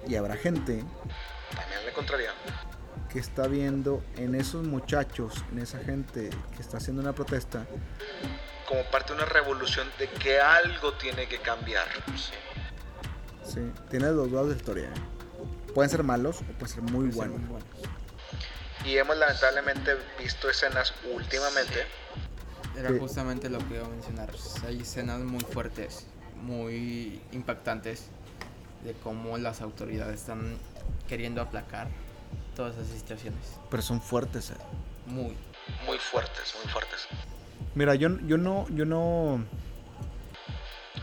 Y 0.08 0.16
habrá 0.16 0.36
gente 0.36 0.84
Que 3.12 3.20
está 3.20 3.48
viendo 3.48 4.04
en 4.18 4.36
esos 4.36 4.66
muchachos, 4.66 5.44
en 5.52 5.60
esa 5.60 5.80
gente 5.80 6.30
que 6.56 6.62
está 6.62 6.78
haciendo 6.78 7.02
una 7.02 7.14
protesta, 7.14 7.66
Como 8.68 8.84
parte 8.92 9.14
de 9.14 9.20
una 9.20 9.26
revolución 9.26 9.88
de 9.98 10.08
que 10.08 10.40
algo 10.40 10.94
tiene 10.94 11.28
que 11.28 11.40
cambiar. 11.40 11.88
Sí. 12.16 12.34
¿sí? 13.54 13.72
tiene 13.90 14.08
los 14.08 14.16
dos 14.16 14.32
lados 14.32 14.50
de 14.50 14.56
la 14.56 14.60
historia. 14.60 14.90
Pueden 15.74 15.90
ser 15.90 16.04
malos 16.04 16.42
o 16.42 16.44
pueden 16.54 16.68
ser 16.68 16.84
muy 16.84 17.10
buenos. 17.10 17.40
Y 18.86 18.98
hemos 18.98 19.18
lamentablemente 19.18 19.98
visto 20.20 20.50
escenas 20.50 20.94
últimamente. 21.14 21.86
Era 22.78 22.98
justamente 22.98 23.50
lo 23.50 23.60
que 23.68 23.76
iba 23.76 23.86
a 23.86 23.90
mencionar. 23.90 24.30
Hay 24.66 24.82
escenas 24.82 25.20
muy 25.20 25.42
fuertes, 25.42 26.06
muy 26.36 27.22
impactantes 27.32 28.06
de 28.84 28.94
cómo 28.94 29.38
las 29.38 29.62
autoridades 29.62 30.22
están 30.22 30.58
queriendo 31.08 31.42
aplacar 31.42 31.88
todas 32.56 32.76
esas 32.78 32.98
situaciones. 33.00 33.58
Pero 33.70 33.82
son 33.84 34.02
fuertes. 34.02 34.52
¿eh? 34.52 34.56
Muy. 35.06 35.36
Muy 35.86 35.98
fuertes, 36.00 36.56
muy 36.64 36.72
fuertes. 36.72 37.08
Mira, 37.76 37.96
yo, 37.96 38.10
yo 38.26 38.38
no, 38.38 38.66
yo 38.70 38.86
no, 38.86 39.44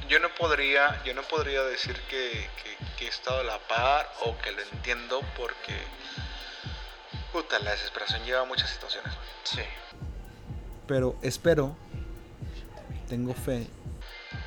Yo 0.08 0.18
no 0.20 0.28
podría, 0.38 1.02
yo 1.04 1.14
no 1.14 1.22
podría 1.22 1.62
decir 1.64 1.94
que, 2.08 2.48
que- 2.62 2.76
que 2.98 3.04
he 3.06 3.08
estado 3.08 3.40
a 3.40 3.44
la 3.44 3.58
par 3.68 4.06
o 4.24 4.36
que 4.38 4.52
lo 4.52 4.60
entiendo 4.72 5.20
porque 5.36 5.74
puta, 7.32 7.58
la 7.58 7.72
desesperación 7.72 8.22
lleva 8.24 8.40
a 8.40 8.44
muchas 8.44 8.70
situaciones. 8.70 9.12
Sí. 9.44 9.60
pero 10.86 11.16
espero, 11.22 11.76
tengo 13.08 13.34
fe 13.34 13.66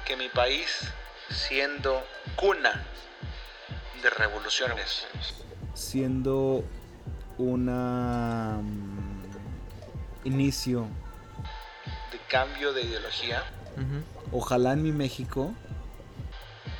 Que 0.06 0.16
mi 0.18 0.30
país, 0.30 0.82
siendo 1.30 2.04
cuna 2.36 2.84
de 4.02 4.10
revoluciones, 4.10 5.06
siendo 5.74 6.64
una 7.38 8.60
mm, 8.62 10.28
inicio, 10.28 10.88
de 12.12 12.20
cambio 12.28 12.74
de 12.74 12.84
ideología, 12.84 13.44
ojalá 14.32 14.74
en 14.74 14.84
mi 14.84 14.92
México, 14.92 15.54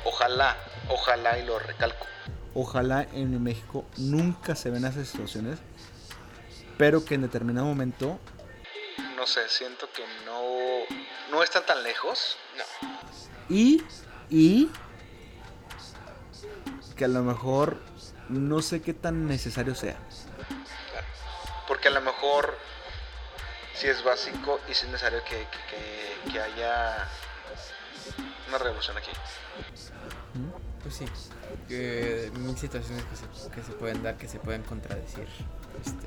ojalá, 0.04 0.56
ojalá 0.88 1.38
y 1.38 1.46
lo 1.46 1.58
recalco, 1.58 2.06
ojalá 2.54 3.06
en 3.12 3.30
mi 3.30 3.38
México 3.38 3.84
nunca 3.96 4.54
se 4.54 4.70
ven 4.70 4.84
esas 4.84 5.08
situaciones, 5.08 5.58
pero 6.76 7.04
que 7.04 7.14
en 7.14 7.22
determinado 7.22 7.66
momento 7.66 8.18
no 9.20 9.26
sé, 9.26 9.46
siento 9.50 9.86
que 9.92 10.02
no, 10.24 10.40
no 11.30 11.42
están 11.42 11.66
tan 11.66 11.82
lejos. 11.82 12.38
No. 12.56 12.88
y 13.50 13.82
y 14.30 14.70
que 17.00 17.06
a 17.06 17.08
lo 17.08 17.22
mejor 17.22 17.78
no 18.28 18.60
sé 18.60 18.82
qué 18.82 18.92
tan 18.92 19.26
necesario 19.26 19.74
sea. 19.74 19.96
Porque 21.66 21.88
a 21.88 21.92
lo 21.92 22.02
mejor 22.02 22.58
sí 23.74 23.86
es 23.86 24.04
básico 24.04 24.60
y 24.68 24.74
sí 24.74 24.84
es 24.84 24.92
necesario 24.92 25.24
que, 25.24 25.38
que- 25.38 26.26
que- 26.26 26.30
que 26.32 26.40
haya 26.42 27.08
una 28.48 28.58
revolución 28.58 28.98
aquí. 28.98 29.12
Pues 30.82 30.94
sí. 30.94 31.06
Que 31.68 32.30
mil 32.34 32.58
situaciones 32.58 33.02
que 33.06 33.16
se, 33.16 33.50
que 33.50 33.62
se 33.62 33.72
pueden 33.72 34.02
dar, 34.02 34.18
que 34.18 34.28
se 34.28 34.38
pueden 34.38 34.62
contradecir. 34.62 35.26
Este, 35.82 36.06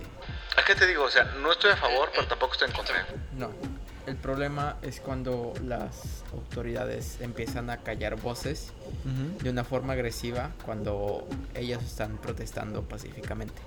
¿A 0.61 0.63
qué 0.63 0.75
te 0.75 0.85
digo? 0.85 1.05
O 1.05 1.09
sea, 1.09 1.23
no 1.23 1.51
estoy 1.53 1.71
a 1.71 1.75
favor, 1.77 2.11
pero 2.13 2.27
tampoco 2.27 2.53
estoy 2.53 2.69
en 2.69 2.75
contra. 2.75 3.01
¿eh? 3.01 3.05
no. 3.31 3.49
El 4.05 4.17
problema 4.17 4.77
es 4.81 4.99
cuando 4.99 5.53
las 5.63 6.23
autoridades 6.33 7.21
empiezan 7.21 7.69
a 7.69 7.83
callar 7.83 8.17
voces 8.17 8.73
de 9.41 9.49
una 9.49 9.63
forma 9.63 9.93
agresiva 9.93 10.51
cuando 10.65 11.25
ellas 11.55 11.81
están 11.83 12.17
protestando 12.17 12.83
pacíficamente. 12.83 13.61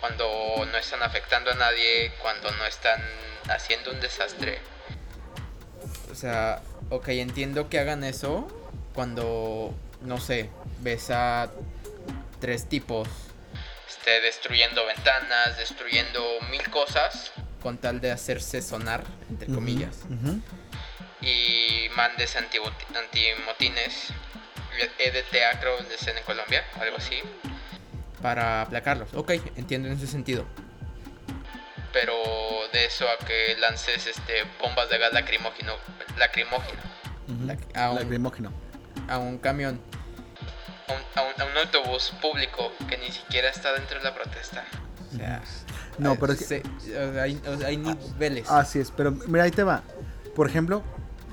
Cuando 0.00 0.24
no 0.64 0.78
están 0.78 1.02
afectando 1.02 1.50
a 1.50 1.54
nadie, 1.54 2.12
cuando 2.22 2.50
no 2.52 2.64
están 2.64 3.02
haciendo 3.48 3.90
un 3.90 4.00
desastre. 4.00 4.60
O 6.10 6.14
sea, 6.14 6.62
ok, 6.88 7.08
entiendo 7.08 7.68
que 7.68 7.78
hagan 7.78 8.02
eso 8.02 8.48
cuando, 8.94 9.74
no 10.00 10.20
sé, 10.20 10.48
ves 10.80 11.10
a 11.10 11.50
tres 12.40 12.66
tipos 12.66 13.08
Esté 13.86 14.20
destruyendo 14.22 14.86
ventanas, 14.86 15.58
destruyendo 15.58 16.22
mil 16.50 16.70
cosas 16.70 17.32
con 17.64 17.78
tal 17.78 18.00
de 18.02 18.12
hacerse 18.12 18.60
sonar, 18.62 19.02
entre 19.30 19.48
comillas. 19.52 20.02
Y 21.22 21.88
mandes 21.96 22.36
antiboti- 22.36 22.94
antimotines. 22.94 24.08
EDTA 24.98 25.58
creo 25.60 25.78
es 25.78 26.06
en 26.06 26.22
Colombia, 26.24 26.62
algo 26.78 26.96
así. 26.98 27.16
Para 28.20 28.60
aplacarlos. 28.62 29.14
Ok, 29.14 29.30
entiendo 29.56 29.88
en 29.88 29.94
ese 29.94 30.06
sentido. 30.06 30.44
Pero 31.92 32.14
de 32.72 32.84
eso 32.84 33.06
a 33.08 33.24
que 33.24 33.56
lances 33.58 34.06
este 34.06 34.44
bombas 34.60 34.90
de 34.90 34.98
gas 34.98 35.12
lacrimógeno, 35.14 35.72
lacrimógeno 36.18 36.80
a 37.74 37.90
un- 37.90 37.96
Lacrimógeno. 37.96 38.52
A 39.08 39.18
un 39.18 39.38
camión. 39.38 39.80
a 40.88 40.92
un, 40.92 40.98
a 41.14 41.22
un- 41.22 41.40
a 41.40 41.44
un 41.50 41.56
autobús 41.56 42.12
público 42.20 42.70
que 42.90 42.98
ni 42.98 43.10
siquiera 43.10 43.48
está 43.48 43.72
dentro 43.72 43.96
de 43.98 44.04
la 44.04 44.14
protesta. 44.14 44.64
O 45.14 45.16
sea, 45.16 45.40
No, 45.98 46.12
eh, 46.12 46.16
pero 46.20 46.32
es 46.32 46.46
que- 46.46 46.62
hay, 47.20 47.40
hay 47.64 47.76
niveles. 47.76 48.50
Así 48.50 48.78
es, 48.80 48.90
pero 48.90 49.10
mira, 49.12 49.44
ahí 49.44 49.50
te 49.50 49.62
va. 49.62 49.82
Por 50.34 50.48
ejemplo, 50.48 50.82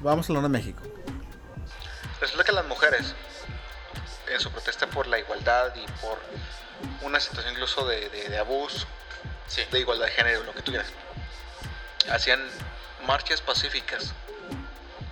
vamos 0.01 0.27
a 0.27 0.33
hablar 0.33 0.43
de 0.43 0.49
México. 0.49 0.81
Resulta 2.19 2.43
que 2.43 2.51
las 2.51 2.65
mujeres, 2.65 3.15
en 4.31 4.39
su 4.39 4.51
protesta 4.51 4.87
por 4.87 5.07
la 5.07 5.17
igualdad 5.19 5.73
y 5.75 5.85
por 6.01 6.19
una 7.01 7.19
situación 7.19 7.53
incluso 7.53 7.85
de, 7.87 8.09
de- 8.09 8.29
de 8.29 8.37
abuso, 8.37 8.85
Sí. 9.47 9.61
de 9.71 9.79
igualdad 9.79 10.05
de 10.05 10.11
género, 10.11 10.43
lo 10.43 10.53
que 10.53 10.61
tú 10.61 10.71
quieras, 10.71 10.89
hacían 12.11 12.39
marchas 13.05 13.41
pacíficas, 13.41 14.13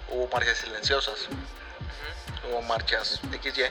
hubo 0.09 0.27
marchas 0.31 0.59
silenciosas, 0.59 1.15
hubo 2.49 2.61
marchas 2.61 3.19
XY, 3.41 3.63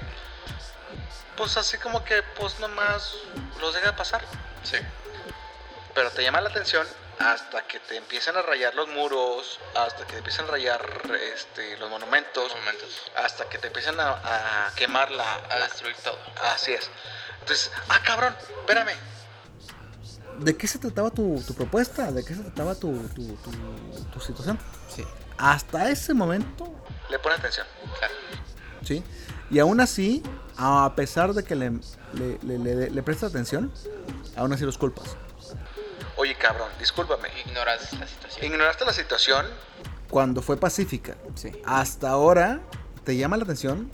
pues 1.37 1.57
así 1.57 1.79
como 1.79 2.05
que 2.05 2.23
pues 2.39 2.59
nomás 2.61 3.15
los 3.61 3.73
deja 3.75 3.95
pasar, 3.97 4.23
Sí. 4.65 4.77
Pero 5.99 6.13
te 6.13 6.23
llama 6.23 6.41
la 6.41 6.49
atención 6.51 6.87
hasta 7.19 7.67
que 7.67 7.81
te 7.81 7.97
empiezan 7.97 8.37
a 8.37 8.43
rayar 8.43 8.73
los 8.77 8.87
muros, 8.87 9.59
hasta 9.75 10.05
que 10.07 10.13
te 10.13 10.19
empiezan 10.19 10.45
a 10.47 10.51
rayar 10.53 10.81
este, 11.35 11.77
los 11.79 11.91
monumentos, 11.91 12.53
hasta 13.17 13.49
que 13.49 13.59
te 13.59 13.67
empiezan 13.67 13.99
a, 13.99 14.67
a 14.69 14.73
quemar 14.77 15.11
la, 15.11 15.35
A 15.35 15.59
la- 15.59 15.65
destruir 15.65 15.97
todo. 16.05 16.17
Así 16.55 16.73
es. 16.73 16.89
Entonces, 17.41 17.73
ah, 17.89 17.99
cabrón, 18.05 18.33
espérame. 18.61 18.93
¿De 20.39 20.57
qué 20.57 20.69
se 20.69 20.79
trataba 20.79 21.11
tu, 21.11 21.43
tu 21.45 21.53
propuesta? 21.55 22.13
¿De 22.13 22.25
qué 22.25 22.33
se 22.33 22.43
trataba 22.43 22.77
tu, 22.77 22.93
tu, 23.09 23.27
tu- 23.39 24.05
tu 24.13 24.21
situación? 24.21 24.57
Sí. 24.95 25.05
Hasta 25.37 25.91
ese 25.91 26.15
momento, 26.15 26.73
Le 27.11 27.19
pone 27.19 27.35
atención. 27.35 27.67
Claro. 27.99 28.15
¿sí? 28.85 29.03
Y 29.51 29.59
aún 29.59 29.81
así, 29.81 30.23
a 30.57 30.93
pesar 30.95 31.33
de 31.35 31.43
que 31.43 31.57
le, 31.57 31.71
le, 32.13 32.39
le, 32.45 32.59
le- 32.59 32.91
le 32.91 33.03
prestas 33.03 33.31
atención, 33.31 33.73
aún 34.37 34.53
así 34.53 34.65
los 34.65 34.79
culpas. 34.79 35.17
Oye, 36.19 36.35
cabrón, 36.35 36.69
discúlpame. 36.81 37.29
Ignoras 37.47 37.93
la 37.93 38.09
situación. 38.09 38.45
Ignoraste 38.45 38.85
la 38.85 38.93
situación. 38.93 39.47
Cuando 40.11 40.43
fue 40.43 40.57
pacífica. 40.57 41.17
Sí. 41.37 41.53
Hasta 41.65 42.11
ahora 42.11 42.59
te 43.05 43.17
llama 43.17 43.37
la 43.37 43.45
atención, 43.45 43.93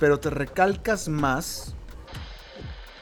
pero 0.00 0.18
te 0.18 0.30
recalcas 0.30 1.08
más. 1.08 1.74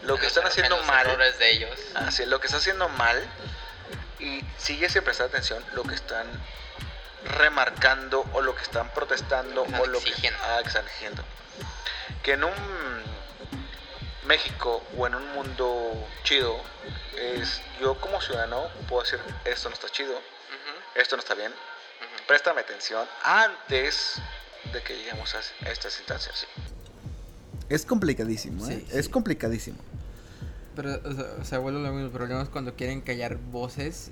Lo 0.03 0.17
que 0.17 0.27
están 0.27 0.45
haciendo 0.45 0.77
mal. 0.83 1.07
errores 1.07 1.39
de 1.39 1.53
ellos. 1.53 1.79
Así 1.95 2.25
es, 2.25 2.29
lo 2.29 2.41
que 2.41 2.47
está 2.47 2.59
haciendo 2.59 2.89
mal. 2.89 3.17
Y 4.19 4.41
sigue 4.59 4.89
sin 4.89 5.05
prestar 5.05 5.29
atención 5.29 5.65
lo 5.75 5.85
que 5.85 5.95
están 5.95 6.27
remarcando 7.39 8.27
o 8.33 8.41
lo 8.41 8.57
que 8.57 8.63
están 8.63 8.89
protestando 8.93 9.63
o 9.63 9.87
lo 9.87 10.01
que 10.01 10.09
exigiendo. 10.09 10.41
ah, 10.43 10.59
que 10.63 10.69
están 10.69 10.85
exigiendo. 10.85 11.23
Que 12.25 12.33
en 12.33 12.43
un 12.43 12.53
México 14.27 14.83
o 14.97 15.07
en 15.07 15.15
un 15.15 15.33
mundo 15.35 16.09
chido, 16.23 16.57
es 17.17 17.61
yo 17.81 18.01
como 18.01 18.21
ciudadano 18.21 18.69
puedo 18.89 19.03
decir 19.03 19.21
esto 19.45 19.69
no 19.69 19.75
está 19.75 19.89
chido, 19.89 20.19
esto 20.95 21.17
no 21.17 21.21
está 21.21 21.35
bien, 21.35 21.53
préstame 22.27 22.61
atención 22.61 23.07
antes 23.23 24.17
de 24.73 24.83
que 24.83 24.97
lleguemos 24.97 25.35
a 25.35 25.71
estas 25.71 25.99
instancias. 25.99 26.47
Es 27.69 27.87
complicadísimo, 27.87 28.67
¿eh? 28.69 28.85
Sí, 28.89 28.97
Es 28.97 29.09
complicadísimo. 29.09 29.79
Pero, 30.77 31.01
o 31.05 31.13
sea, 31.13 31.25
o 31.41 31.45
sea, 31.45 31.59
vuelvo 31.59 31.79
a 31.81 31.83
lo 31.83 31.93
mismo. 31.93 32.07
El 32.07 32.13
problema 32.13 32.43
es 32.43 32.49
cuando 32.49 32.75
quieren 32.75 33.01
callar 33.01 33.37
voces 33.37 34.11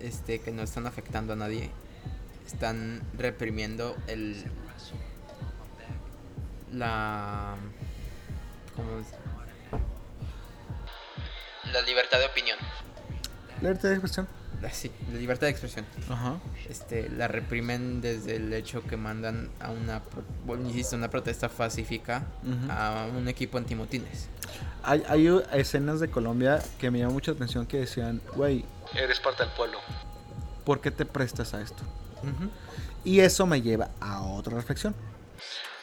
este, 0.00 0.40
que 0.40 0.52
no 0.52 0.62
están 0.62 0.86
afectando 0.86 1.32
a 1.32 1.36
nadie. 1.36 1.70
Están 2.46 3.02
reprimiendo 3.16 3.96
el. 4.06 4.44
La. 6.72 7.56
¿Cómo 8.76 8.98
es? 8.98 9.06
La 11.74 11.82
libertad 11.82 12.18
de 12.20 12.26
opinión. 12.26 12.56
libertad 13.60 13.88
de 13.88 13.94
expresión. 13.96 14.28
Ah, 14.62 14.70
Sí, 14.72 14.90
la 15.12 15.18
libertad 15.18 15.48
de 15.48 15.50
expresión. 15.50 15.84
Ajá. 16.08 16.38
Este, 16.70 17.10
la 17.10 17.28
reprimen 17.28 18.00
desde 18.00 18.36
el 18.36 18.52
hecho 18.54 18.82
que 18.82 18.96
mandan 18.96 19.50
a 19.60 19.70
una, 19.70 20.00
bueno, 20.46 20.66
insisto, 20.68 20.96
una 20.96 21.10
protesta 21.10 21.48
pacífica 21.50 22.22
a 22.70 23.08
un 23.14 23.28
equipo 23.28 23.58
antimotines. 23.58 24.28
Hay, 24.82 25.02
hay 25.08 25.28
escenas 25.52 26.00
de 26.00 26.08
Colombia 26.08 26.62
que 26.78 26.90
me 26.90 27.00
llamó 27.00 27.14
mucha 27.14 27.32
atención 27.32 27.66
que 27.66 27.78
decían, 27.78 28.22
güey, 28.36 28.64
Eres 28.94 29.18
parte 29.20 29.42
del 29.42 29.52
pueblo. 29.52 29.78
¿por 30.64 30.80
qué 30.80 30.90
te 30.90 31.04
prestas 31.04 31.52
a 31.54 31.60
esto? 31.60 31.82
Y 33.04 33.20
eso 33.20 33.44
me 33.46 33.60
lleva 33.60 33.90
a 34.00 34.22
otra 34.22 34.54
reflexión. 34.54 34.94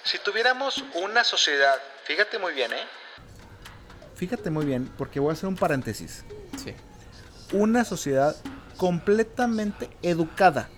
Si 0.03 0.17
tuviéramos 0.19 0.83
una 0.95 1.23
sociedad, 1.23 1.75
fíjate 2.05 2.39
muy 2.39 2.53
bien, 2.53 2.71
¿eh? 2.73 2.83
Fíjate 4.21 4.51
muy 4.51 4.65
bien, 4.67 4.87
porque 4.99 5.19
voy 5.19 5.31
a 5.31 5.33
hacer 5.33 5.49
un 5.49 5.55
paréntesis. 5.55 6.23
Sí. 6.63 6.75
Una 7.53 7.83
sociedad 7.83 8.35
completamente 8.77 9.89
educada. 10.03 10.69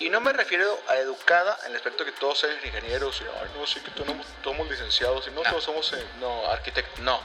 Y 0.00 0.08
no 0.08 0.22
me 0.22 0.32
refiero 0.32 0.64
a 0.88 0.96
educada 0.96 1.54
en 1.66 1.72
el 1.72 1.76
aspecto 1.76 2.06
que 2.06 2.12
todos 2.12 2.38
sean 2.38 2.56
ingenieros 2.64 3.20
y, 3.20 3.24
ay, 3.24 3.50
no, 3.54 3.66
sí 3.66 3.80
que 3.80 3.90
todos 3.90 4.16
somos 4.42 4.70
licenciados 4.70 5.28
y 5.28 5.30
no, 5.34 5.42
No. 5.42 5.50
todos 5.50 5.64
somos, 5.64 5.92
eh, 5.92 6.02
no, 6.18 6.46
arquitectos. 6.50 7.04
No. 7.04 7.20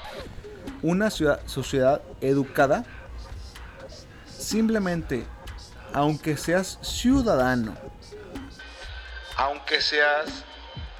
Una 0.81 1.09
ciudad, 1.09 1.39
sociedad 1.45 2.01
educada, 2.19 2.83
simplemente, 4.27 5.25
aunque 5.93 6.35
seas 6.35 6.79
ciudadano, 6.81 7.77
Aunque 9.37 9.79
seas 9.81 10.43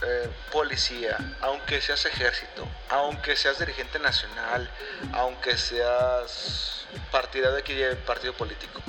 eh, 0.03 0.29
policía, 0.51 1.17
aunque 1.41 1.79
seas 1.81 2.05
ejército, 2.05 2.67
aunque 2.89 3.35
seas 3.35 3.59
dirigente 3.59 3.99
nacional, 3.99 4.69
aunque 5.13 5.57
seas 5.57 6.85
partidario 7.11 7.53
de 7.55 7.59
aquí 7.61 7.73
de 7.73 7.95
partido 7.95 8.33
político, 8.33 8.81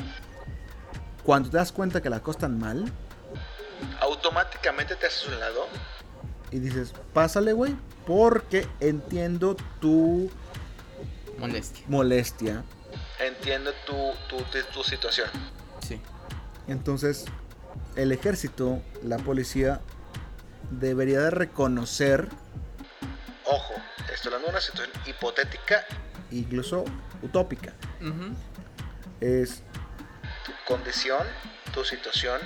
cuando 1.23 1.51
te 1.51 1.57
das 1.57 1.71
cuenta 1.73 2.01
que 2.01 2.11
las 2.11 2.21
cosas 2.21 2.43
están 2.43 2.59
mal 2.59 2.91
automáticamente 4.01 4.95
te 4.97 5.07
haces 5.07 5.27
un 5.29 5.39
lado 5.41 5.67
y 6.51 6.59
dices, 6.59 6.93
pásale, 7.15 7.53
güey, 7.53 7.75
porque 8.07 8.67
entiendo 8.81 9.57
tu 9.81 10.31
Molestia. 11.39 11.85
molestia. 11.89 12.65
entiendo 13.19 13.73
tu, 13.87 14.13
tu, 14.29 14.43
tu- 14.45 14.63
tu 14.73 14.85
situación. 14.85 15.29
Sí. 15.87 16.01
Entonces, 16.69 17.25
el 17.97 18.13
ejército, 18.13 18.81
la 19.03 19.17
policía, 19.19 19.81
debería 20.79 21.21
de 21.21 21.31
reconocer, 21.31 22.29
Ojo, 23.45 23.75
estoy 24.13 24.29
hablando 24.29 24.47
de 24.49 24.53
una 24.53 24.61
situación 24.61 24.91
hipotética, 25.07 25.85
incluso 26.31 26.85
utópica, 27.23 27.73
Ujú. 28.01 28.35
es 29.21 29.63
tu 30.45 30.53
condición, 30.67 31.27
tu 31.75 31.85
situación 31.85 32.41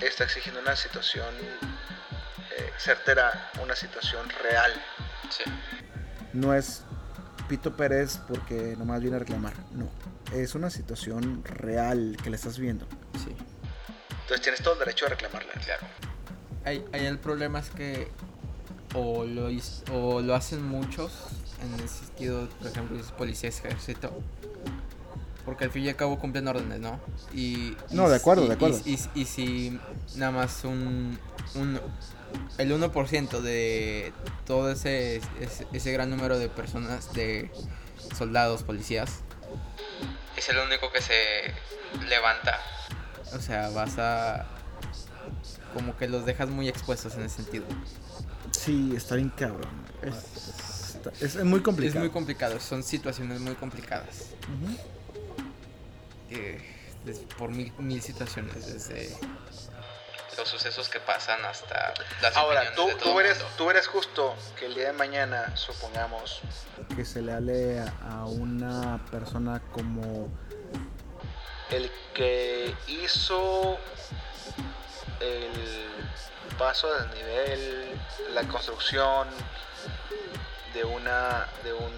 está 0.00 0.24
exigiendo 0.24 0.60
una 0.60 0.76
situación 0.76 1.34
eh, 2.58 2.70
certera, 2.78 3.50
una 3.62 3.74
situación 3.76 4.28
real. 4.42 4.72
Sí. 5.30 5.44
no 6.32 6.52
es 6.54 6.82
Pito 7.48 7.76
Pérez 7.76 8.18
porque 8.28 8.74
nomás 8.76 9.00
viene 9.00 9.16
a 9.16 9.20
reclamar, 9.20 9.54
no, 9.72 9.88
es 10.34 10.54
una 10.54 10.68
situación 10.70 11.44
real 11.44 12.16
que 12.22 12.30
le 12.30 12.36
estás 12.36 12.58
viendo. 12.58 12.86
Sí. 13.24 13.34
Entonces 14.22 14.40
tienes 14.42 14.62
todo 14.62 14.74
el 14.74 14.80
derecho 14.80 15.06
a 15.06 15.10
reclamarla. 15.10 15.52
Claro. 15.64 15.86
Ahí, 16.64 16.84
ahí 16.92 17.06
el 17.06 17.18
problema 17.18 17.58
es 17.60 17.70
que 17.70 18.08
o 18.94 19.24
lo, 19.24 19.48
o 19.92 20.20
lo 20.20 20.34
hacen 20.34 20.62
muchos, 20.66 21.12
en 21.62 21.80
el 21.80 21.88
sentido, 21.88 22.48
por 22.58 22.66
ejemplo, 22.68 22.96
dices 22.96 23.12
policía, 23.12 23.48
ejército, 23.48 24.12
porque 25.44 25.64
al 25.64 25.70
fin 25.70 25.84
y 25.84 25.88
al 25.88 25.96
cabo 25.96 26.18
cumplen 26.18 26.46
órdenes, 26.48 26.80
¿no? 26.80 27.00
Y, 27.32 27.68
y 27.68 27.76
No, 27.92 28.08
de 28.08 28.16
acuerdo, 28.16 28.42
si- 28.42 28.48
de 28.48 28.54
acuerdo. 28.54 28.80
Y, 28.84 28.94
y- 28.94 29.08
y 29.14 29.24
si 29.24 29.80
nada 30.16 30.32
más 30.32 30.64
un, 30.64 31.18
un 31.54 31.80
el 32.58 32.72
1% 32.72 33.40
de 33.40 34.12
todo 34.46 34.70
ese, 34.70 35.20
ese, 35.40 35.66
ese 35.72 35.92
gran 35.92 36.10
número 36.10 36.38
de 36.38 36.48
personas, 36.48 37.12
de 37.14 37.50
soldados, 38.16 38.62
policías, 38.64 39.20
Es 40.36 40.48
el 40.48 40.58
único 40.58 40.90
que 40.92 41.00
se 41.00 41.54
levanta. 42.08 42.58
o 43.34 43.40
sea, 43.40 43.70
vas 43.70 43.98
a... 43.98 44.46
como 45.72 45.96
que 45.96 46.08
los 46.08 46.24
dejas 46.26 46.48
muy 46.48 46.68
expuestos 46.68 47.14
en 47.14 47.22
ese 47.22 47.36
sentido. 47.42 47.64
Sí, 48.52 48.92
está 48.96 49.14
bien 49.16 49.30
cabrón. 49.30 49.70
Es, 50.02 50.94
está- 50.96 51.12
es 51.24 51.36
muy 51.44 51.60
complicado. 51.62 51.96
Es 51.98 52.00
muy 52.00 52.10
complicado, 52.10 52.60
son 52.60 52.82
situaciones 52.82 53.40
muy 53.40 53.54
complicadas. 53.54 54.26
Eh, 56.30 56.60
por 57.38 57.50
mil, 57.50 57.72
mil 57.78 58.00
situaciones, 58.02 58.66
desde... 58.66 59.16
Los 60.36 60.48
sucesos 60.48 60.88
que 60.88 61.00
pasan 61.00 61.44
hasta 61.44 61.92
las 62.22 62.34
Ahora, 62.36 62.72
tú, 62.74 62.86
de 62.86 62.94
todo 62.94 63.12
tú, 63.12 63.20
eres, 63.20 63.36
mundo. 63.38 63.52
tú 63.58 63.70
eres 63.70 63.86
justo 63.88 64.34
que 64.58 64.66
el 64.66 64.74
día 64.74 64.86
de 64.86 64.92
mañana, 64.94 65.54
supongamos, 65.56 66.40
Que 66.96 67.04
se 67.04 67.20
le 67.20 67.32
hable 67.32 67.80
a 67.80 68.24
una 68.24 69.04
persona 69.10 69.60
como 69.72 70.28
el 71.70 71.90
que 72.14 72.74
hizo 72.88 73.76
el 75.20 75.88
paso 76.58 76.92
de 76.92 77.14
nivel, 77.14 78.00
la 78.32 78.42
construcción 78.44 79.28
de 80.74 80.84
una 80.84 81.46
de 81.64 81.72
un 81.72 81.92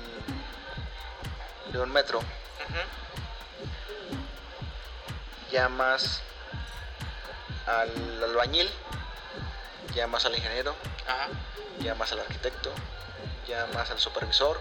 de 1.73 1.79
un 1.81 1.91
metro, 1.93 2.21
llamas 5.51 6.21
al 7.67 8.23
albañil, 8.25 8.71
llamas 9.95 10.27
al 10.27 10.35
ingeniero, 10.35 10.75
Ajá. 11.07 11.29
llamas 11.81 12.13
al 12.13 12.21
arquitecto, 12.21 12.71
llamas 13.49 13.91
al 13.91 13.99
supervisor, 13.99 14.61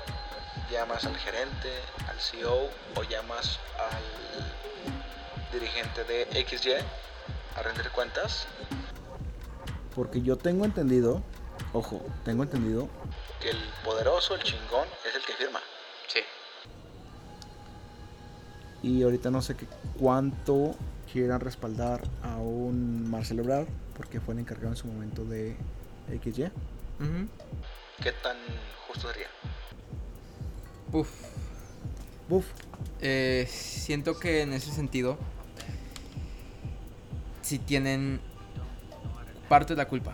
llamas 0.70 1.06
al 1.06 1.18
gerente, 1.18 1.74
al 2.08 2.20
CEO 2.20 2.70
o 2.96 3.04
llamas 3.04 3.60
al 3.78 5.52
dirigente 5.52 6.04
de 6.06 6.46
XY 6.48 6.76
a 7.56 7.62
rendir 7.64 7.90
cuentas, 7.92 8.48
Porque 9.96 10.22
yo 10.22 10.38
tengo 10.38 10.64
entendido, 10.66 11.22
ojo, 11.74 12.02
tengo 12.24 12.44
entendido 12.44 12.88
que 13.42 13.50
el 13.50 13.58
poderoso, 13.84 14.36
el 14.36 14.44
chingón, 14.44 14.88
es 15.08 15.16
el 15.16 15.22
que 15.26 15.34
firma. 15.34 15.60
Sí. 16.08 16.20
y 18.84 19.04
ahorita 19.04 19.30
no 19.30 19.42
sé 19.42 19.56
qué 19.56 19.68
cuánto 20.00 20.76
quieran 21.12 21.40
respaldar 21.40 22.02
a 22.24 22.38
un 22.38 23.10
Marcelo 23.10 23.44
Ebrard 23.44 23.68
porque 23.96 24.20
fue 24.20 24.34
el 24.34 24.40
encargado 24.40 24.70
en 24.70 24.76
su 24.78 24.88
momento 24.88 25.24
de 25.26 25.56
XY. 26.24 26.50
¿Qué 28.02 28.12
tan 28.24 28.38
justo 28.88 29.08
sería? 29.12 29.28
Uf, 30.92 31.10
Buf, 32.28 32.46
eh, 33.02 33.46
siento 33.50 34.18
que 34.18 34.42
en 34.42 34.54
ese 34.54 34.72
sentido, 34.72 35.18
si 37.52 37.60
tienen 37.60 38.22
parte 39.50 39.74
de 39.74 39.78
la 39.78 39.88
culpa. 39.90 40.14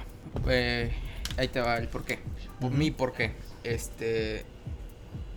Eh, 0.50 0.92
ahí 1.38 1.48
te 1.48 1.62
va 1.62 1.78
el 1.78 1.88
porqué. 1.88 2.20
Mi 2.60 2.90
porqué. 2.90 3.36
Este, 3.64 4.44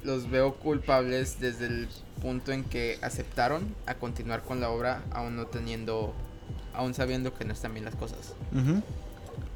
los 0.03 0.31
veo 0.31 0.55
culpables 0.55 1.41
desde 1.41 1.67
el 1.67 1.89
punto 2.23 2.53
en 2.53 2.65
que 2.65 2.99
aceptaron 3.03 3.77
a 3.85 3.97
continuar 3.97 4.43
con 4.43 4.63
la 4.63 4.71
obra 4.71 5.03
aún 5.13 5.37
no 5.37 5.47
teniendo, 5.47 6.15
aún 6.73 6.95
sabiendo 6.95 7.35
que 7.35 7.45
no 7.45 7.53
están 7.53 7.75
bien 7.75 7.85
las 7.85 7.97
cosas. 7.97 8.33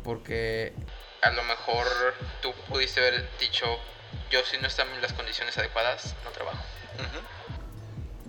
Porque 0.03 0.75
A 1.23 1.31
lo 1.31 1.43
mejor 1.45 1.87
tú 2.43 2.53
pudiste 2.69 3.01
haber 3.01 3.27
dicho, 3.41 3.65
yo 4.31 4.41
si 4.45 4.59
no 4.59 4.67
están 4.67 4.87
en 4.91 5.01
las 5.01 5.15
condiciones 5.15 5.57
adecuadas, 5.57 6.15
no 6.25 6.31
trabajo. 6.31 6.63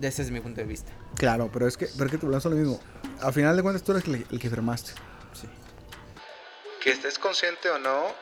Ese 0.02 0.22
es 0.22 0.30
mi 0.30 0.40
punto 0.40 0.60
de 0.60 0.66
vista. 0.66 0.90
claro, 1.16 1.50
pero 1.52 1.66
es 1.66 1.76
que, 1.76 1.88
pero 1.96 2.06
es 2.06 2.12
que 2.12 2.18
te 2.18 2.26
lo 2.26 2.56
mismo. 2.56 2.80
Al 3.20 3.32
final 3.32 3.56
de 3.56 3.62
cuentas 3.62 3.82
tú 3.82 3.92
eres 3.92 4.04
el, 4.06 4.26
el 4.30 4.38
que 4.38 4.50
firmaste. 4.50 4.92
Sí. 5.32 5.48
Que 6.80 6.90
estés 6.90 7.18
consciente 7.18 7.70
o 7.70 7.78
no, 7.78 8.14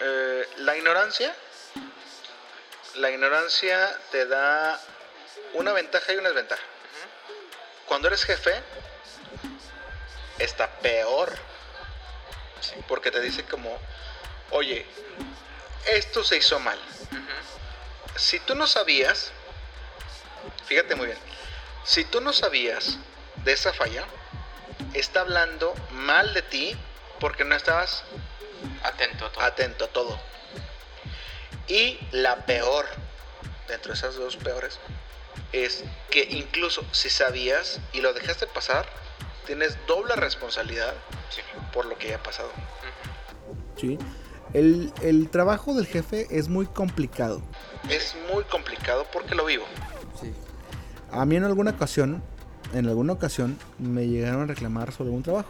eh, 0.00 0.48
la 0.58 0.76
ignorancia, 0.76 1.34
la 2.96 3.10
ignorancia 3.10 3.98
te 4.10 4.26
da 4.26 4.80
una 5.54 5.72
ventaja 5.72 6.12
y 6.12 6.16
una 6.16 6.28
desventaja. 6.28 6.62
Cuando 7.86 8.08
eres 8.08 8.24
jefe, 8.24 8.52
está 10.38 10.70
peor. 10.80 11.32
Sí. 12.60 12.74
Porque 12.88 13.10
te 13.10 13.20
dice 13.20 13.44
como, 13.44 13.76
oye, 14.50 14.86
esto 15.86 16.22
se 16.22 16.36
hizo 16.36 16.60
mal. 16.60 16.78
Si 18.16 18.38
tú 18.40 18.54
no 18.54 18.66
sabías, 18.66 19.32
fíjate 20.70 20.94
muy 20.94 21.06
bien, 21.06 21.18
si 21.82 22.04
tú 22.04 22.20
no 22.20 22.32
sabías 22.32 22.96
de 23.44 23.52
esa 23.52 23.72
falla, 23.72 24.04
está 24.94 25.22
hablando 25.22 25.74
mal 25.90 26.32
de 26.32 26.42
ti 26.42 26.76
porque 27.18 27.44
no 27.44 27.56
estabas 27.56 28.04
Atento 28.84 29.26
a 29.26 29.32
todo. 29.32 29.42
atento 29.44 29.84
a 29.86 29.88
todo. 29.88 30.18
Y 31.66 31.98
la 32.12 32.46
peor, 32.46 32.86
dentro 33.66 33.92
de 33.92 33.98
esas 33.98 34.14
dos 34.14 34.36
peores, 34.36 34.78
es 35.52 35.82
que 36.08 36.22
incluso 36.30 36.84
si 36.92 37.10
sabías 37.10 37.80
y 37.92 38.00
lo 38.00 38.12
dejaste 38.12 38.46
pasar, 38.46 38.86
tienes 39.46 39.76
doble 39.88 40.14
responsabilidad 40.14 40.94
Sí. 41.30 41.42
por 41.72 41.86
lo 41.86 41.98
que 41.98 42.06
haya 42.08 42.22
pasado. 42.22 42.50
¿sí? 43.76 43.98
El, 44.52 44.92
el 45.02 45.30
trabajo 45.30 45.74
del 45.74 45.86
jefe 45.88 46.28
es 46.30 46.48
muy 46.48 46.66
complicado. 46.66 47.42
Es 47.88 48.14
muy 48.32 48.44
complicado 48.44 49.04
porque 49.12 49.34
lo 49.34 49.44
vivo. 49.46 49.66
A 51.12 51.24
mí 51.24 51.36
en 51.36 51.44
alguna 51.44 51.70
ocasión, 51.72 52.22
en 52.72 52.86
alguna 52.86 53.12
ocasión, 53.14 53.58
me 53.78 54.06
llegaron 54.06 54.42
a 54.42 54.46
reclamar 54.46 54.92
sobre 54.92 55.10
un 55.10 55.22
trabajo. 55.22 55.48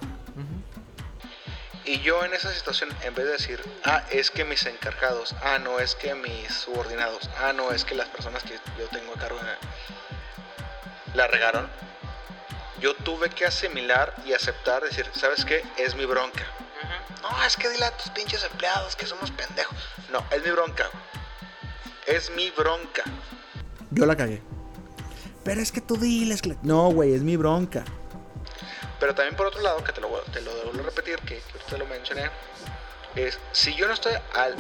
Y 1.85 2.01
yo 2.01 2.25
en 2.25 2.33
esa 2.35 2.53
situación, 2.53 2.89
en 3.03 3.15
vez 3.15 3.27
de 3.27 3.33
decir, 3.33 3.61
ah, 3.85 4.03
es 4.11 4.31
que 4.31 4.45
mis 4.45 4.65
encargados, 4.67 5.35
ah, 5.43 5.59
no, 5.59 5.79
es 5.81 5.95
que 5.95 6.15
mis 6.15 6.53
subordinados, 6.53 7.29
ah, 7.43 7.53
no, 7.53 7.73
es 7.73 7.85
que 7.85 7.95
las 7.95 8.09
personas 8.09 8.43
que 8.43 8.55
yo 8.79 8.87
tengo 8.93 9.13
a 9.15 9.19
cargo 9.19 9.39
de- 9.39 11.17
la 11.17 11.27
regaron, 11.27 11.69
yo 12.81 12.95
tuve 12.97 13.29
que 13.31 13.45
asimilar 13.45 14.15
y 14.25 14.33
aceptar, 14.33 14.83
decir, 14.83 15.07
¿sabes 15.13 15.45
qué? 15.45 15.63
Es 15.77 15.95
mi 15.97 16.05
bronca. 16.07 16.45
No, 17.23 17.45
es 17.45 17.57
que 17.57 17.69
dile 17.69 17.85
a 17.85 17.97
tus 17.97 18.11
pinches 18.11 18.43
empleados 18.45 18.97
que 18.97 19.05
somos 19.07 19.31
pendejos. 19.33 19.77
No, 20.11 20.25
es 20.31 20.43
mi 20.45 20.51
bronca. 20.51 20.87
Es 22.07 22.31
mi 22.31 22.51
bronca. 22.51 23.03
Yo 23.91 24.07
la 24.07 24.17
cagué. 24.17 24.43
Pero 25.51 25.63
es 25.63 25.73
que 25.73 25.81
tú 25.81 25.97
diles 25.97 26.43
No, 26.63 26.93
güey, 26.93 27.13
es 27.13 27.23
mi 27.23 27.37
bronca. 27.37 27.85
Pero 29.01 29.17
también 29.17 29.35
por 29.35 29.49
otro 29.49 29.61
lado, 29.63 29.83
que 29.83 29.91
te 29.91 30.01
lo, 30.01 30.09
te 30.33 30.41
lo 30.43 30.53
vuelvo 30.67 30.83
a 30.83 30.85
repetir, 30.85 31.19
que, 31.19 31.39
que 31.39 31.59
ahorita 31.59 31.77
lo 31.77 31.87
mencioné, 31.87 32.31
es 33.17 33.37
si 33.51 33.75
yo 33.75 33.89
no 33.89 33.95
estoy 33.95 34.13
al 34.37 34.55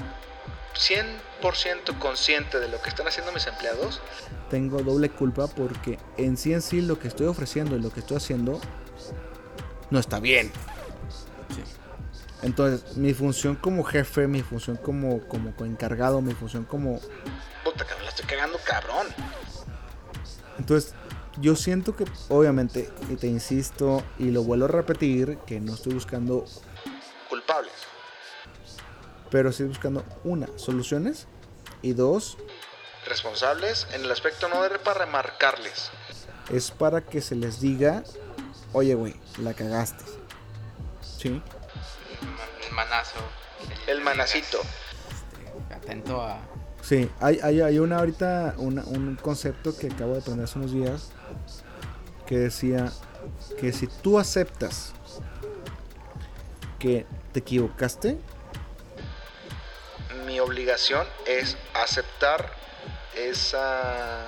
100% 0.74 1.96
consciente 2.00 2.58
de 2.58 2.66
lo 2.66 2.82
que 2.82 2.88
están 2.88 3.06
haciendo 3.06 3.30
mis 3.30 3.46
empleados, 3.46 4.00
Tengo 4.50 4.82
doble 4.82 5.10
culpa 5.10 5.46
porque 5.46 6.00
en 6.16 6.36
sí 6.36 6.52
en 6.52 6.60
sí 6.60 6.80
lo 6.80 6.98
que 6.98 7.06
estoy 7.06 7.28
ofreciendo 7.28 7.76
y 7.76 7.80
lo 7.80 7.92
que 7.92 8.00
estoy 8.00 8.16
haciendo 8.16 8.60
no 9.90 10.00
está 10.00 10.18
bien. 10.18 10.50
Sí. 11.54 11.62
Entonces, 12.42 12.96
mi 12.96 13.14
función 13.14 13.54
como 13.54 13.84
jefe, 13.84 14.26
mi 14.26 14.42
función 14.42 14.76
como, 14.76 15.20
como 15.28 15.54
encargado, 15.64 16.20
mi 16.20 16.34
función 16.34 16.64
como... 16.64 16.98
puta 17.62 17.84
cabrón, 17.84 18.06
la 18.06 18.10
estoy 18.10 18.26
cagando 18.26 18.58
cabrón. 18.66 19.06
Entonces, 20.58 20.94
yo 21.38 21.56
siento 21.56 21.96
que, 21.96 22.04
obviamente, 22.28 22.90
y 23.08 23.16
te 23.16 23.26
insisto 23.26 24.02
y 24.18 24.30
lo 24.30 24.42
vuelvo 24.42 24.66
a 24.66 24.68
repetir, 24.68 25.38
que 25.46 25.60
no 25.60 25.74
estoy 25.74 25.94
buscando, 25.94 26.44
Culpables. 27.28 27.72
pero 29.30 29.52
sí 29.52 29.64
buscando, 29.64 30.04
una, 30.24 30.48
soluciones 30.56 31.26
y 31.82 31.92
dos, 31.92 32.36
Responsables 33.06 33.86
en 33.94 34.02
el 34.04 34.10
aspecto 34.10 34.48
no 34.48 34.62
de 34.62 34.78
para 34.78 35.06
remarcarles. 35.06 35.90
es 36.50 36.70
para 36.70 37.00
que 37.00 37.22
se 37.22 37.34
les 37.34 37.58
diga, 37.60 38.04
oye, 38.74 38.94
güey, 38.94 39.14
la 39.38 39.54
cagaste. 39.54 40.04
¿Sí? 41.00 41.42
El 42.68 42.74
manazo. 42.74 43.16
El 43.86 44.00
manacito. 44.02 44.58
Este, 45.10 45.74
atento 45.74 46.20
a. 46.22 46.38
Sí, 46.90 47.08
hay, 47.20 47.38
hay, 47.44 47.60
hay 47.60 47.78
una 47.78 47.98
ahorita, 48.00 48.54
una- 48.56 48.82
un 48.82 49.14
concepto 49.14 49.76
que 49.78 49.86
acabo 49.86 50.14
de 50.14 50.18
aprender 50.18 50.42
hace 50.46 50.58
unos 50.58 50.72
días 50.72 51.10
que 52.26 52.36
decía 52.36 52.90
que 53.60 53.72
si 53.72 53.86
tú 53.86 54.18
aceptas 54.18 54.92
que 56.80 57.06
te 57.32 57.38
equivocaste, 57.38 58.18
Mi 60.26 60.40
obligación 60.40 61.06
es 61.28 61.56
aceptar 61.74 62.50
esa. 63.16 64.26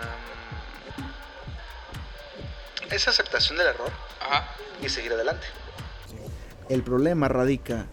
Esa 2.93 3.11
aceptación 3.11 3.59
del 3.59 3.67
error 3.69 3.91
Ajá. 4.21 4.47
y 4.81 4.89
seguir 4.89 5.13
adelante. 5.15 5.47
el 6.69 6.85
problema 6.85 7.27
radica 7.27 7.87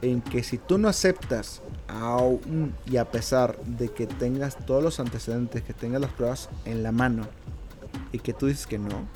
en 0.00 0.22
que 0.22 0.44
si 0.44 0.58
tú 0.58 0.78
no 0.78 0.88
aceptas 0.88 1.60
aún 1.92 2.74
y 2.86 2.96
a 2.96 3.10
pesar 3.10 3.58
de 3.64 3.88
que 3.90 4.06
tengas 4.06 4.56
todos 4.66 4.82
los 4.82 4.98
antecedentes, 5.00 5.62
que 5.62 5.74
tengas 5.74 6.00
las 6.00 6.12
pruebas 6.12 6.48
en 6.64 6.82
la 6.82 6.92
mano 6.92 7.28
y 8.12 8.18
que 8.18 8.32
tú 8.32 8.46
dices 8.46 8.66
que 8.66 8.78
no, 8.78 9.06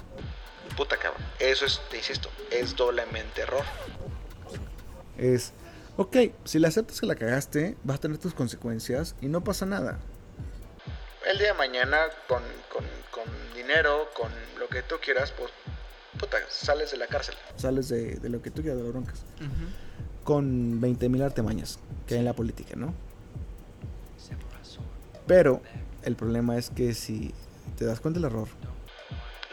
Puta 0.76 0.96
cabrón. 0.98 1.22
Eso 1.38 1.64
es, 1.64 1.80
te 1.90 1.96
insisto, 1.96 2.28
es 2.50 2.76
doblemente 2.76 3.40
error. 3.42 3.64
es, 5.16 5.52
ok, 5.96 6.16
si 6.44 6.58
la 6.58 6.68
aceptas 6.68 7.00
que 7.00 7.06
la 7.06 7.14
cagaste, 7.14 7.76
vas 7.82 7.96
a 7.96 8.00
tener 8.00 8.18
tus 8.18 8.34
consecuencias 8.34 9.14
y 9.22 9.28
no 9.28 9.42
pasa 9.42 9.64
nada. 9.64 9.98
El 11.24 11.38
día 11.38 11.48
de 11.48 11.54
mañana, 11.54 11.96
con, 12.28 12.42
con, 12.70 12.84
con 13.10 13.24
dinero, 13.54 14.08
con 14.14 14.30
lo 14.58 14.68
que 14.68 14.82
tú 14.82 14.96
quieras, 15.02 15.32
pues, 15.32 15.50
puta, 16.20 16.36
sales 16.50 16.90
de 16.90 16.98
la 16.98 17.06
cárcel. 17.06 17.34
Sales 17.56 17.88
de, 17.88 18.16
de 18.16 18.28
lo 18.28 18.42
que 18.42 18.50
tú 18.50 18.60
quieras, 18.62 18.82
de 18.82 18.88
broncas. 18.88 19.22
Con 20.26 20.82
20.000 20.82 21.22
artemañas 21.22 21.78
que 22.06 22.14
hay 22.14 22.20
en 22.20 22.26
la 22.26 22.34
política, 22.34 22.74
¿no? 22.76 22.92
Pero 25.26 25.62
el 26.02 26.14
problema 26.16 26.56
es 26.58 26.68
que 26.70 26.92
si 26.94 27.32
te 27.78 27.86
das 27.86 28.00
cuenta 28.00 28.20
del 28.20 28.30
error, 28.30 28.48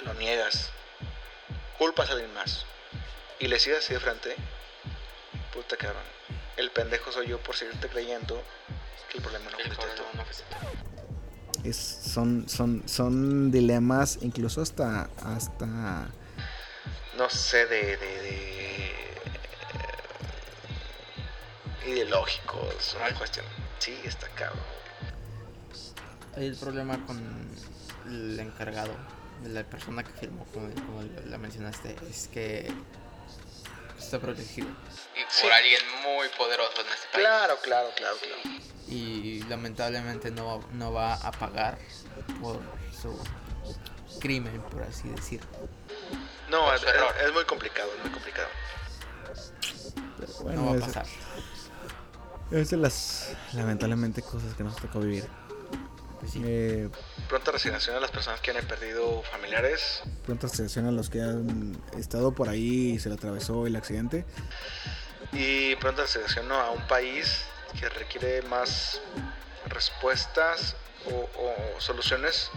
Lo 0.03 0.13
niegas. 0.15 0.71
Culpas 1.77 2.09
a 2.09 2.13
alguien 2.13 2.33
más. 2.33 2.65
Y 3.39 3.47
le 3.47 3.57
sigues 3.59 3.79
así 3.79 3.93
de 3.93 3.99
frente. 3.99 4.35
Puta 5.53 5.77
cabrón. 5.77 6.03
El 6.57 6.69
pendejo 6.71 7.11
soy 7.11 7.27
yo 7.27 7.39
por 7.39 7.55
seguirte 7.55 7.87
creyendo 7.87 8.43
que 9.09 9.17
el 9.19 9.23
problema 9.23 9.45
no 9.51 9.57
fuiste 9.57 9.75
tú. 9.95 10.03
fuiste 10.25 10.43
es, 11.63 11.77
son, 11.77 12.47
son, 12.49 12.83
son 12.87 13.51
dilemas, 13.51 14.19
incluso 14.21 14.61
hasta, 14.61 15.09
hasta 15.23 16.07
No 17.17 17.29
sé, 17.29 17.65
de. 17.67 17.97
de, 17.97 18.21
de 18.21 18.52
ideológicos. 21.85 22.93
Una 22.95 23.05
Ay. 23.05 23.13
cuestión. 23.13 23.45
Sí, 23.79 23.97
está 24.03 24.27
cabrón. 24.29 24.59
Hay 26.35 26.47
el 26.47 26.55
problema 26.55 27.05
con 27.05 27.19
el 28.07 28.39
encargado, 28.39 28.95
la 29.45 29.63
persona 29.63 30.03
que 30.03 30.11
firmó, 30.13 30.45
como, 30.53 30.73
como 30.73 31.03
la 31.25 31.37
mencionaste, 31.37 31.95
es 32.09 32.27
que 32.27 32.71
está 33.99 34.19
protegido. 34.19 34.67
Y 35.15 35.23
por 35.23 35.31
Sí. 35.31 35.47
alguien 35.51 35.81
muy 36.03 36.27
poderoso 36.37 36.81
en 36.81 36.87
este 36.87 37.07
país. 37.11 37.25
Claro, 37.27 37.57
claro, 37.61 37.89
claro, 37.95 38.15
claro. 38.21 38.57
Y 38.87 39.43
lamentablemente 39.43 40.31
no, 40.31 40.59
va- 40.59 40.67
no 40.73 40.91
va 40.91 41.13
a 41.15 41.31
pagar 41.31 41.77
por 42.41 42.59
su 43.01 43.17
crimen, 44.19 44.59
por 44.63 44.81
así 44.83 45.07
decirlo. 45.09 45.47
No, 46.49 46.73
es, 46.73 46.81
es- 46.83 47.25
es 47.27 47.33
muy 47.33 47.45
complicado, 47.45 47.89
es 47.95 48.01
muy 48.03 48.11
complicado. 48.11 48.49
pero 50.19 50.33
bueno, 50.41 50.61
no 50.61 50.71
va 50.71 50.77
a 50.77 50.87
pasar. 50.87 51.05
Es 52.51 52.69
de 52.69 52.77
las 52.77 53.35
lamentablemente 53.53 54.21
cosas 54.21 54.53
que 54.55 54.63
nos 54.63 54.75
tocó 54.75 54.99
vivir. 54.99 55.25
Pues 56.19 56.31
sí. 56.31 56.41
Eh, 56.45 56.89
Pronta 57.27 57.51
resignación 57.51 57.95
a 57.97 57.99
las 57.99 58.11
personas 58.11 58.39
que 58.41 58.51
han 58.51 58.65
perdido 58.65 59.21
familiares. 59.23 60.01
pronta 60.25 60.47
atención 60.47 60.85
a 60.85 60.91
los 60.91 61.09
que 61.09 61.21
han 61.21 61.81
estado 61.97 62.31
por 62.33 62.47
ahí 62.49 62.91
y 62.93 62.99
se 62.99 63.09
le 63.09 63.15
atravesó 63.15 63.67
el 63.67 63.75
accidente. 63.75 64.25
Y 65.31 65.75
pronta 65.77 66.03
resignación 66.03 66.51
a 66.51 66.69
un 66.71 66.85
país 66.87 67.43
que 67.79 67.89
requiere 67.89 68.41
más 68.43 69.01
respuestas 69.67 70.75
o, 71.11 71.29
o 71.41 71.81
soluciones 71.81 72.49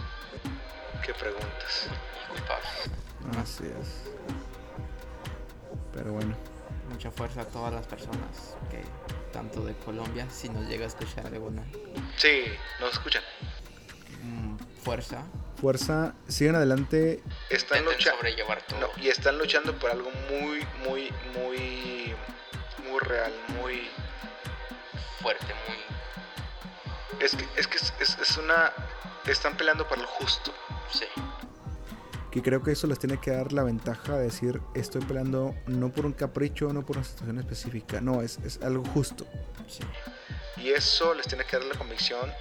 que 1.05 1.13
preguntas. 1.13 1.87
Culpables. 2.29 3.41
Así 3.41 3.63
es. 3.65 3.87
Pero 5.93 6.13
bueno, 6.13 6.35
Mucha 6.89 7.11
fuerza 7.11 7.41
a 7.41 7.45
todas 7.45 7.73
las 7.73 7.85
personas 7.85 8.55
que 8.71 8.81
tanto 9.33 9.61
de 9.63 9.73
Colombia, 9.75 10.25
si 10.31 10.49
nos 10.49 10.65
llega 10.67 10.85
a 10.85 10.87
escuchar 10.87 11.27
alguna 11.27 11.63
Sí, 12.17 12.43
nos 12.79 12.93
escuchan. 12.93 13.21
mm, 14.23 14.55
fuerza, 14.83 15.23
fuerza, 15.59 16.13
sigan 16.27 16.55
adelante. 16.55 17.21
Están 17.49 17.83
luchando. 17.85 18.19
No, 18.79 18.87
y 19.03 19.09
están 19.09 19.37
luchando 19.37 19.77
por 19.77 19.91
algo 19.91 20.09
muy, 20.29 20.65
muy, 20.87 21.11
muy, 21.35 22.15
muy 22.89 22.99
real, 23.01 23.33
muy... 23.61 23.89
Fuerte, 25.21 25.53
muy. 25.67 27.23
Es 27.23 27.35
que 27.35 27.45
es, 27.57 27.67
que 27.67 27.77
es, 27.77 27.93
es- 27.99 28.17
es 28.19 28.37
una... 28.37 28.71
Están 29.25 29.57
peleando 29.57 29.85
por 29.87 29.97
lo 29.97 30.07
justo. 30.07 30.53
Sí 30.91 31.05
y 32.37 32.41
creo 32.41 32.61
que 32.61 32.71
eso 32.71 32.85
les 32.85 32.99
tiene 32.99 33.19
que 33.19 33.31
dar 33.31 33.51
la 33.51 33.63
ventaja 33.63 34.15
de 34.15 34.25
decir, 34.25 34.61
estoy 34.75 35.01
peleando 35.01 35.55
no 35.65 35.91
por 35.91 36.05
un 36.05 36.13
capricho, 36.13 36.71
no 36.71 36.85
por 36.85 36.97
una 36.97 37.03
situación 37.03 37.39
específica, 37.39 37.99
no, 37.99 38.21
es, 38.21 38.37
es 38.45 38.61
algo 38.61 38.85
justo. 38.93 39.25
Y 40.55 40.69
eso 40.69 41.15
les 41.15 41.27
tiene 41.27 41.45
que 41.45 41.57
dar 41.57 41.65
la 41.65 41.73
convicción 41.73 42.31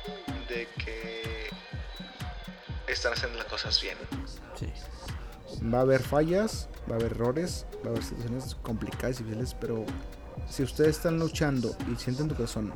de 0.51 0.69
que 0.85 1.49
están 2.87 3.15
haciendo 3.15 3.39
las 3.39 3.47
cosas 3.47 3.81
bien. 3.81 3.97
Va 5.73 5.79
a 5.79 5.81
haber 5.81 6.03
fallas, 6.03 6.69
va 6.91 6.97
a 6.97 6.99
haber 6.99 7.13
errores, 7.13 7.65
va 7.77 7.87
a 7.87 7.93
haber 7.93 8.05
situaciones 8.05 8.55
complicadas 8.57 9.21
y 9.21 9.25
difíciles, 9.25 9.57
pero 9.59 9.87
si 10.47 10.63
ustedes 10.63 10.97
están 10.99 11.19
luchando 11.19 11.75
y 11.91 11.97
sienten 11.97 12.29
tu 12.29 12.35
corazón 12.35 12.71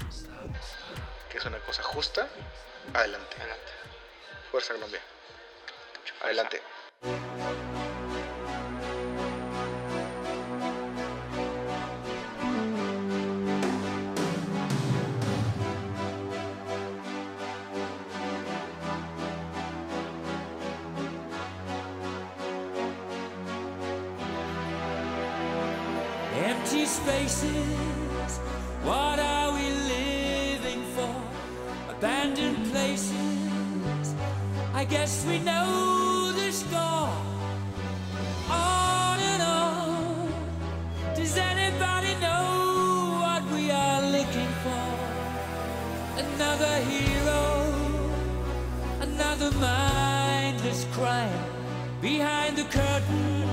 que 1.30 1.36
es 1.36 1.44
una 1.44 1.58
cosa 1.58 1.82
justa, 1.82 2.26
adelante. 2.94 3.36
adelante. 3.36 3.72
Fuerza 4.50 4.72
Colombia. 4.72 5.00
Adelante. 6.22 6.62
Empty 7.02 7.14
spaces, 26.84 28.38
what 28.82 29.18
are 29.18 29.52
we 29.54 29.70
living 29.70 30.84
for? 30.94 31.14
Abandoned 31.88 32.70
places, 32.70 34.14
I 34.74 34.84
guess 34.84 35.24
we 35.24 35.38
know. 35.38 35.89
mindless 49.60 50.86
crime 50.92 51.44
behind 52.00 52.56
the 52.56 52.64
curtain. 52.64 53.49